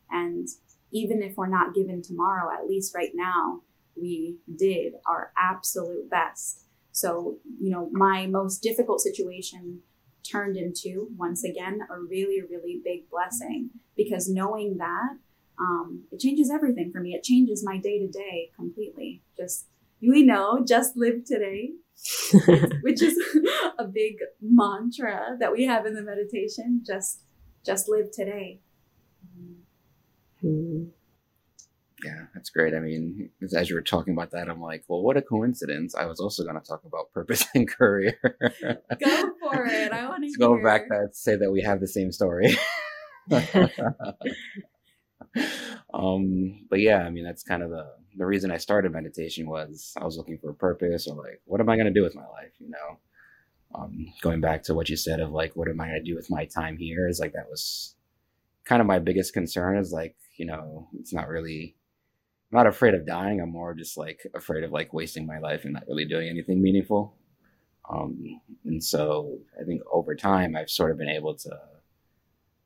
[0.10, 0.48] And
[0.92, 3.62] even if we're not given tomorrow, at least right now,
[3.96, 6.66] we did our absolute best.
[6.92, 9.80] So, you know, my most difficult situation
[10.30, 15.18] turned into once again a really really big blessing because knowing that
[15.60, 19.68] um, it changes everything for me it changes my day to day completely just
[20.02, 21.72] we know just live today
[22.82, 23.18] which is
[23.78, 27.22] a big mantra that we have in the meditation just
[27.64, 28.60] just live today
[30.44, 30.84] mm-hmm.
[32.04, 32.74] Yeah, that's great.
[32.74, 35.94] I mean, as you were talking about that, I'm like, well, what a coincidence.
[35.94, 38.18] I was also going to talk about purpose and career.
[38.24, 39.92] Go for it.
[39.92, 42.58] I want to go back to say that we have the same story.
[45.94, 47.86] um, but yeah, I mean, that's kind of the
[48.18, 51.62] the reason I started meditation was I was looking for a purpose or like, what
[51.62, 52.52] am I going to do with my life?
[52.60, 53.00] You know,
[53.76, 56.16] um, going back to what you said of like, what am I going to do
[56.16, 57.08] with my time here?
[57.08, 57.96] Is like that was
[58.66, 59.78] kind of my biggest concern.
[59.78, 61.76] Is like, you know, it's not really
[62.52, 63.40] I'm not afraid of dying.
[63.40, 66.62] I'm more just like afraid of like wasting my life and not really doing anything
[66.62, 67.16] meaningful.
[67.90, 71.60] Um, and so I think over time I've sort of been able to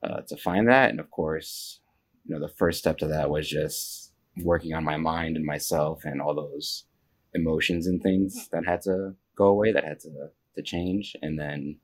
[0.04, 0.90] uh, to find that.
[0.90, 1.82] And of course,
[2.26, 4.12] you know, the first step to that was just
[4.44, 6.86] working on my mind and myself and all those
[7.34, 10.10] emotions and things that had to go away, that had to
[10.56, 11.16] to change.
[11.22, 11.78] And then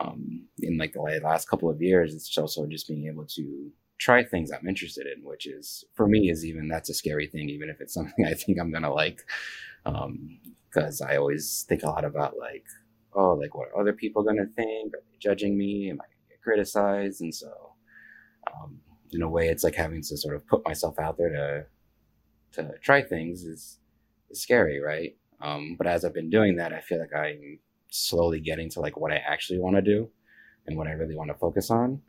[0.00, 4.22] um, in like the last couple of years, it's also just being able to try
[4.24, 7.70] things I'm interested in, which is for me is even that's a scary thing, even
[7.70, 9.20] if it's something I think I'm gonna like,
[9.84, 12.64] because um, I always think a lot about like,
[13.14, 14.94] oh, like what are other people gonna think?
[14.94, 15.90] Are they judging me?
[15.90, 17.20] Am I gonna get criticized?
[17.20, 17.72] And so,
[18.52, 18.80] um,
[19.12, 21.66] in a way, it's like having to sort of put myself out there to
[22.52, 23.78] to try things is,
[24.30, 25.16] is scary, right?
[25.40, 27.58] Um, but as I've been doing that, I feel like I'm
[27.90, 30.08] slowly getting to like what I actually want to do
[30.66, 32.00] and what I really want to focus on.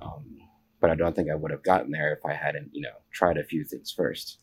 [0.00, 0.38] Um,
[0.80, 3.38] but I don't think I would have gotten there if I hadn't, you know, tried
[3.38, 4.38] a few things first.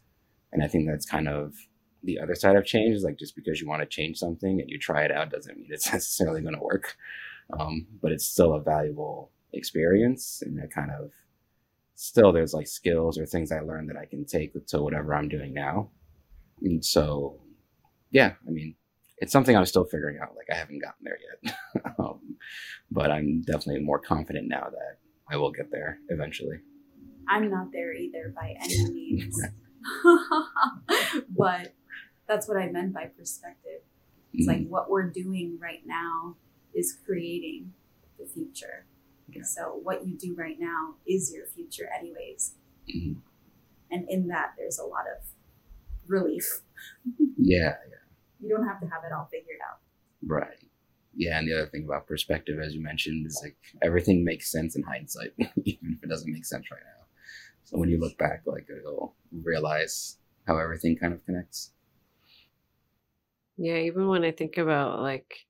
[0.52, 1.54] And I think that's kind of
[2.04, 4.70] the other side of change is like just because you want to change something and
[4.70, 6.96] you try it out doesn't mean it's necessarily going to work.
[7.60, 10.42] Um, but it's still a valuable experience.
[10.46, 11.12] And it kind of
[12.02, 15.28] still there's like skills or things I learned that I can take to whatever I'm
[15.28, 15.90] doing now.
[16.62, 17.42] And so,
[18.10, 18.76] yeah, I mean,
[19.18, 20.34] it's something I'm still figuring out.
[20.34, 21.56] Like I haven't gotten there yet,
[22.00, 22.38] um,
[22.90, 26.60] but I'm definitely more confident now that I will get there eventually.
[27.28, 29.42] I'm not there either by any means.
[31.38, 31.76] but
[32.30, 33.82] that's what I meant by perspective.
[34.34, 34.62] It's mm-hmm.
[34.62, 36.38] like what we're doing right now
[36.74, 37.74] is creating
[38.18, 38.86] the future.
[39.38, 39.44] Yeah.
[39.44, 42.54] So what you do right now is your future, anyways.
[42.94, 43.20] Mm-hmm.
[43.92, 45.26] And in that, there's a lot of
[46.08, 46.62] relief.
[47.38, 47.96] yeah, yeah.
[48.40, 49.80] You don't have to have it all figured out.
[50.26, 50.64] Right
[51.20, 54.78] yeah, and the other thing about perspective, as you mentioned, is like everything makes sense
[54.78, 55.34] in hindsight,
[55.66, 57.06] even if it doesn't make sense right now.
[57.66, 60.18] So when you look back, like you'll realize
[60.48, 61.72] how everything kind of connects.
[63.58, 65.46] Yeah, even when I think about like,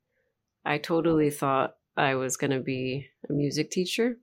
[0.66, 4.18] I totally thought I was gonna be a music teacher.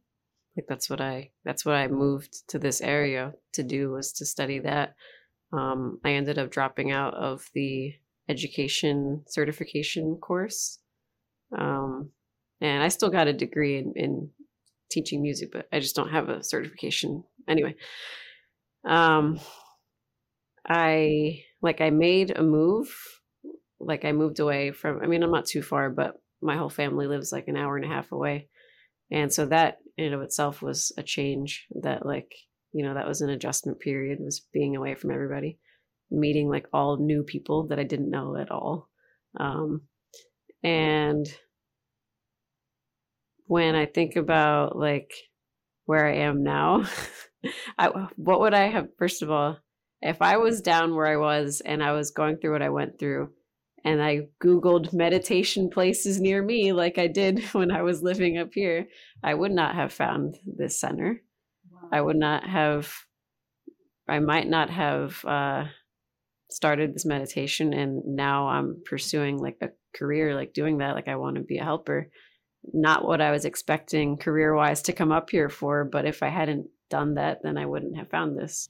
[0.56, 4.26] Like that's what I that's what I moved to this area to do was to
[4.26, 4.94] study that.
[5.52, 7.94] Um, I ended up dropping out of the
[8.28, 10.80] education certification course
[11.56, 12.10] um,
[12.60, 14.30] and I still got a degree in, in
[14.90, 17.24] teaching music, but I just don't have a certification.
[17.48, 17.76] Anyway,
[18.84, 19.38] um,
[20.66, 22.94] I like I made a move.
[23.78, 25.00] Like I moved away from.
[25.02, 27.84] I mean, I'm not too far, but my whole family lives like an hour and
[27.84, 28.48] a half away,
[29.10, 31.66] and so that in and of itself was a change.
[31.82, 32.32] That like
[32.72, 34.18] you know that was an adjustment period.
[34.20, 35.58] Was being away from everybody,
[36.10, 38.88] meeting like all new people that I didn't know at all.
[39.38, 39.82] Um,
[40.62, 41.26] and
[43.46, 45.12] when I think about like
[45.84, 46.84] where I am now,
[47.78, 49.58] I, what would I have, first of all,
[50.02, 52.98] if I was down where I was and I was going through what I went
[52.98, 53.30] through,
[53.86, 58.50] and I Googled meditation places near me, like I did when I was living up
[58.52, 58.88] here,
[59.22, 61.22] I would not have found this center.
[61.70, 61.88] Wow.
[61.92, 62.92] I would not have,
[64.08, 65.64] I might not have uh,
[66.50, 67.72] started this meditation.
[67.72, 71.58] And now I'm pursuing like a career like doing that like i want to be
[71.58, 72.10] a helper
[72.72, 76.28] not what i was expecting career wise to come up here for but if i
[76.28, 78.68] hadn't done that then i wouldn't have found this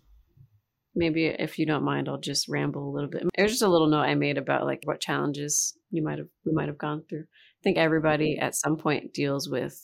[0.97, 3.23] maybe if you don't mind i'll just ramble a little bit.
[3.35, 6.29] It was just a little note i made about like what challenges you might have
[6.45, 7.25] we might have gone through.
[7.25, 9.81] I think everybody at some point deals with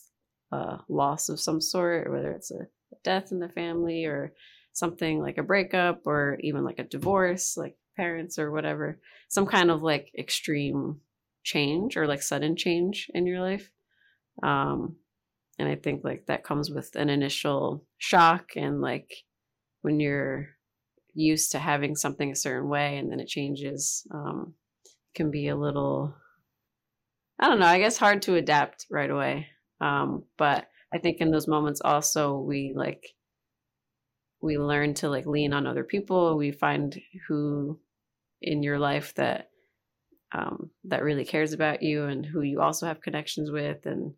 [0.50, 2.66] a loss of some sort whether it's a
[3.04, 4.32] death in the family or
[4.72, 8.98] something like a breakup or even like a divorce like parents or whatever.
[9.28, 11.00] Some kind of like extreme
[11.42, 13.70] change or like sudden change in your life.
[14.42, 14.96] Um,
[15.58, 19.12] and I think like that comes with an initial shock and like
[19.82, 20.48] when you're
[21.14, 24.54] used to having something a certain way and then it changes, um,
[25.14, 26.14] can be a little
[27.38, 29.48] I don't know, I guess hard to adapt right away.
[29.80, 33.04] Um, but I think in those moments also we like
[34.40, 36.36] we learn to like lean on other people.
[36.36, 37.80] We find who
[38.40, 39.50] in your life that
[40.32, 43.86] um, that really cares about you and who you also have connections with.
[43.86, 44.14] And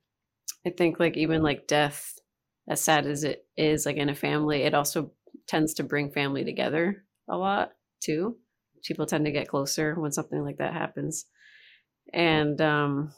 [0.66, 2.18] I think like even like death,
[2.68, 5.12] as sad as it is, like in a family, it also
[5.46, 8.36] tends to bring family together a lot too.
[8.84, 11.26] People tend to get closer when something like that happens.
[12.12, 13.12] And um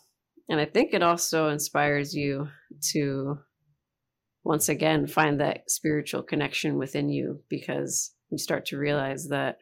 [0.48, 2.48] and I think it also inspires you
[2.92, 3.38] to
[4.44, 9.58] once again find that spiritual connection within you because you start to realize that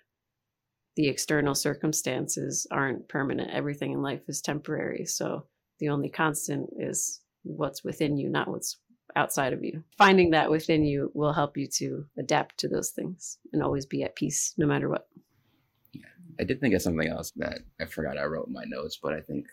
[0.96, 3.50] the external circumstances aren't permanent.
[3.50, 5.06] Everything in life is temporary.
[5.06, 5.46] So
[5.80, 8.78] the only constant is what's within you, not what's
[9.16, 9.84] outside of you.
[9.96, 14.02] Finding that within you will help you to adapt to those things and always be
[14.02, 15.08] at peace no matter what.
[15.92, 16.02] Yeah.
[16.40, 19.12] I did think of something else that I forgot I wrote in my notes, but
[19.12, 19.46] I think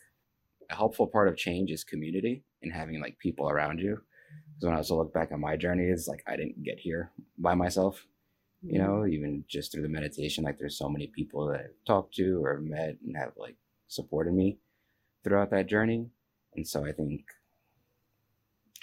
[0.70, 4.02] a helpful part of change is community and having like people around you
[4.62, 6.80] because when I was to look back on my journey, it's like I didn't get
[6.80, 8.06] here by myself.
[8.64, 9.14] You know, mm-hmm.
[9.14, 12.60] even just through the meditation, like there's so many people that I've talked to or
[12.60, 13.56] met and have like
[13.88, 14.60] supported me
[15.24, 16.12] throughout that journey.
[16.56, 17.24] And so I think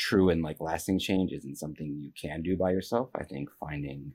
[0.08, 3.10] true and like lasting change isn't something you can do by yourself.
[3.14, 4.12] I think finding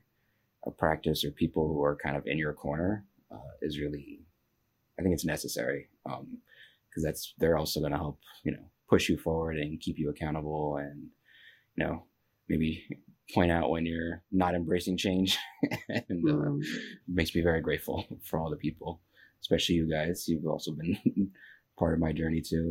[0.66, 4.20] a practice or people who are kind of in your corner uh, is really,
[4.98, 9.08] I think it's necessary because um, that's they're also going to help you know push
[9.08, 11.06] you forward and keep you accountable and
[11.76, 12.04] you know,
[12.48, 12.84] maybe
[13.34, 15.38] point out when you're not embracing change
[15.88, 16.62] and uh, mm.
[17.08, 19.00] makes me very grateful for all the people
[19.40, 20.98] especially you guys you've also been
[21.78, 22.70] part of my journey too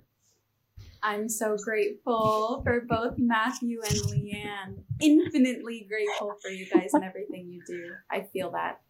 [1.04, 7.47] i'm so grateful for both matthew and leanne infinitely grateful for you guys and everything
[7.47, 8.82] you do i feel that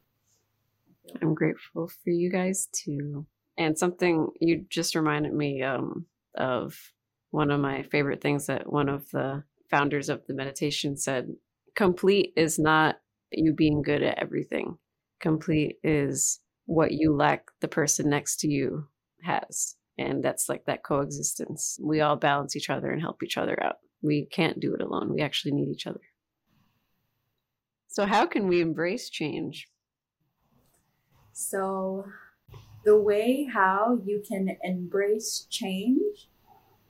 [1.22, 3.26] i'm grateful for you guys too
[3.58, 6.06] and something you just reminded me um,
[6.36, 6.76] of
[7.32, 11.28] one of my favorite things that one of the founders of the meditation said
[11.76, 12.98] complete is not
[13.32, 14.78] you being good at everything.
[15.20, 18.88] Complete is what you lack the person next to you
[19.24, 19.76] has.
[19.98, 21.78] And that's like that coexistence.
[21.82, 23.76] We all balance each other and help each other out.
[24.02, 25.14] We can't do it alone.
[25.14, 26.02] We actually need each other.
[27.88, 29.68] So, how can we embrace change?
[31.32, 32.06] So,
[32.84, 36.28] the way how you can embrace change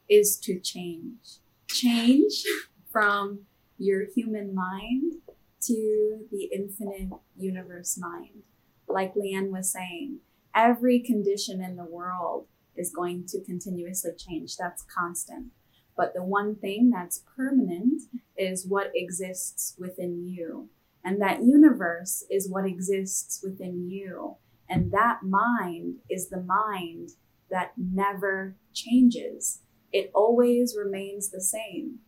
[0.10, 1.40] is to change.
[1.68, 2.44] Change
[2.92, 3.42] from
[3.78, 5.16] your human mind
[5.62, 8.44] to the infinite universe mind.
[8.88, 10.20] Like Leanne was saying,
[10.56, 14.58] every condition in the world is going to continuously change.
[14.58, 15.48] That's constant.
[15.96, 18.04] But the one thing that's permanent
[18.38, 20.70] is what exists within you.
[21.06, 24.38] And that universe is what exists within you.
[24.68, 27.10] And that mind is the mind
[27.52, 29.60] that never changes.
[29.92, 32.00] It always remains the same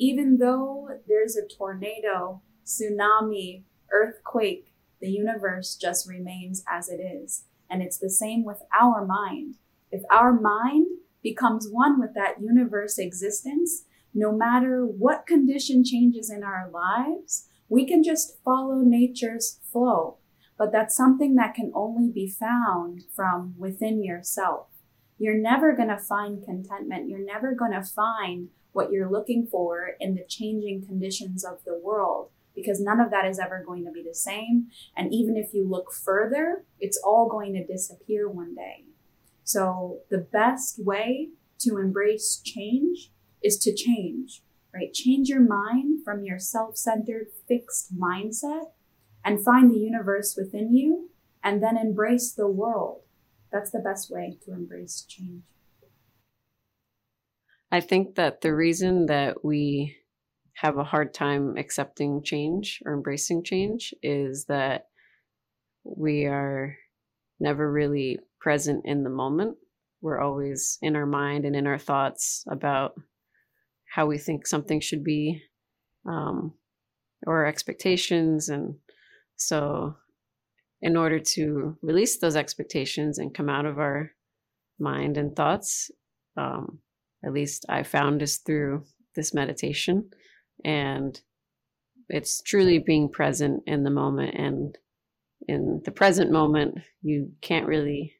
[0.00, 7.44] even though there's a tornado, tsunami, earthquake, the universe just remains as it is.
[7.68, 9.56] And it's the same with our mind.
[9.90, 10.86] If our mind
[11.22, 13.84] becomes one with that universe existence,
[14.14, 20.18] no matter what condition changes in our lives, we can just follow nature's flow.
[20.58, 24.66] But that's something that can only be found from within yourself.
[25.18, 27.08] You're never going to find contentment.
[27.08, 31.78] You're never going to find what you're looking for in the changing conditions of the
[31.78, 34.68] world because none of that is ever going to be the same.
[34.96, 38.84] And even if you look further, it's all going to disappear one day.
[39.44, 41.30] So the best way
[41.60, 43.10] to embrace change
[43.42, 44.42] is to change,
[44.74, 44.92] right?
[44.92, 48.70] Change your mind from your self centered, fixed mindset
[49.24, 51.10] and find the universe within you
[51.42, 53.02] and then embrace the world.
[53.52, 55.42] That's the best way to embrace change.
[57.72, 59.96] I think that the reason that we
[60.54, 64.86] have a hard time accepting change or embracing change is that
[65.84, 66.76] we are
[67.38, 69.56] never really present in the moment.
[70.00, 72.94] We're always in our mind and in our thoughts about
[73.90, 75.42] how we think something should be
[76.08, 76.54] um,
[77.26, 78.48] or expectations.
[78.48, 78.76] And
[79.36, 79.96] so,
[80.80, 84.12] in order to release those expectations and come out of our
[84.78, 85.90] mind and thoughts,
[86.36, 86.78] um,
[87.24, 88.84] at least I found is through
[89.14, 90.08] this meditation.
[90.64, 91.20] And
[92.08, 94.34] it's truly being present in the moment.
[94.34, 94.78] And
[95.46, 98.14] in the present moment, you can't really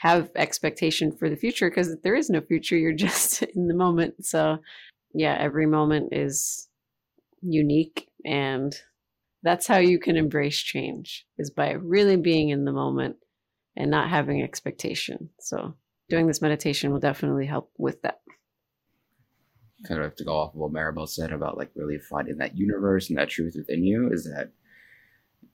[0.00, 2.76] have expectation for the future because there is no future.
[2.76, 4.24] You're just in the moment.
[4.24, 4.58] So,
[5.14, 6.68] yeah, every moment is
[7.42, 8.08] unique.
[8.24, 8.74] And
[9.42, 13.16] that's how you can embrace change is by really being in the moment
[13.76, 15.30] and not having expectation.
[15.38, 15.74] So,
[16.08, 18.20] doing this meditation will definitely help with that.
[19.86, 22.56] Kind of have to go off of what Maribel said about like really finding that
[22.56, 24.52] universe and that truth within you is that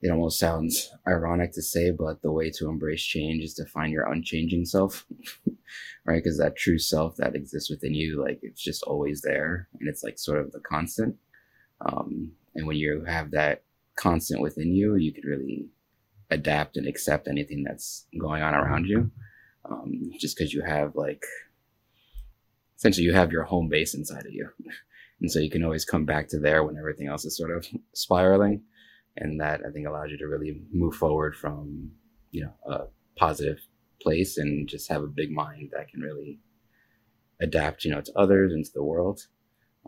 [0.03, 3.93] it almost sounds ironic to say, but the way to embrace change is to find
[3.93, 5.07] your unchanging self,
[6.05, 6.23] right?
[6.23, 10.03] Because that true self that exists within you, like it's just always there and it's
[10.03, 11.17] like sort of the constant.
[11.81, 13.63] Um, and when you have that
[13.97, 15.69] constant within you, you could really
[16.31, 19.11] adapt and accept anything that's going on around you.
[19.65, 21.25] Um, just because you have like,
[22.77, 24.51] essentially, you have your home base inside of you.
[25.19, 27.67] And so you can always come back to there when everything else is sort of
[27.95, 28.61] spiraling
[29.17, 31.91] and that I think allows you to really move forward from
[32.31, 32.87] you know a
[33.17, 33.59] positive
[34.01, 36.39] place and just have a big mind that can really
[37.41, 39.27] adapt you know to others and to the world.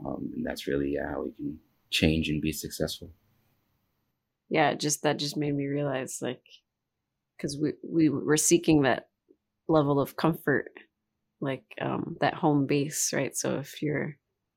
[0.04, 1.58] Um, and that's really how we can
[1.90, 3.10] change and be successful.
[4.48, 6.42] Yeah just that just made me realize like
[7.36, 9.08] because we we were seeking that
[9.68, 10.70] level of comfort
[11.40, 13.36] like um that home base right?
[13.36, 14.16] So if your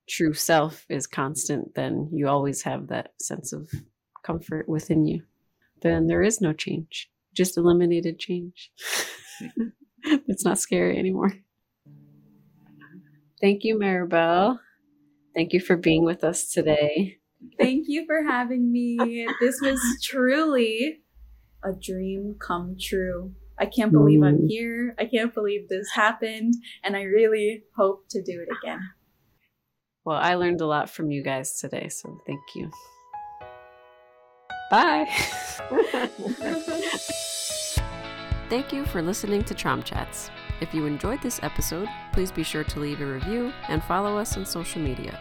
[0.09, 3.69] true self is constant then you always have that sense of
[4.23, 5.23] comfort within you,
[5.81, 7.09] then there is no change.
[7.33, 8.71] Just eliminated change.
[10.03, 11.33] it's not scary anymore.
[13.39, 14.59] Thank you, Maribel.
[15.33, 17.17] Thank you for being with us today.
[17.59, 19.25] Thank you for having me.
[19.39, 20.99] This was truly
[21.63, 23.33] a dream come true.
[23.57, 24.47] I can't believe I'm mm.
[24.47, 24.95] here.
[24.99, 26.55] I can't believe this happened.
[26.83, 28.79] And I really hope to do it again.
[30.03, 31.89] Well, I learned a lot from you guys today.
[31.89, 32.71] So thank you.
[34.71, 35.05] Bye.
[38.49, 40.31] Thank you for listening to Cham Chats.
[40.61, 44.37] If you enjoyed this episode, please be sure to leave a review and follow us
[44.37, 45.19] on social media.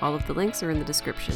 [0.00, 1.34] All of the links are in the description.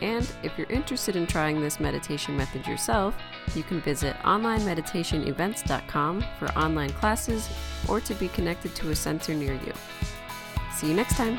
[0.00, 3.16] And if you're interested in trying this meditation method yourself,
[3.54, 7.48] you can visit onlinemeditationevents.com for online classes
[7.88, 9.72] or to be connected to a center near you.
[10.76, 11.38] See you next time.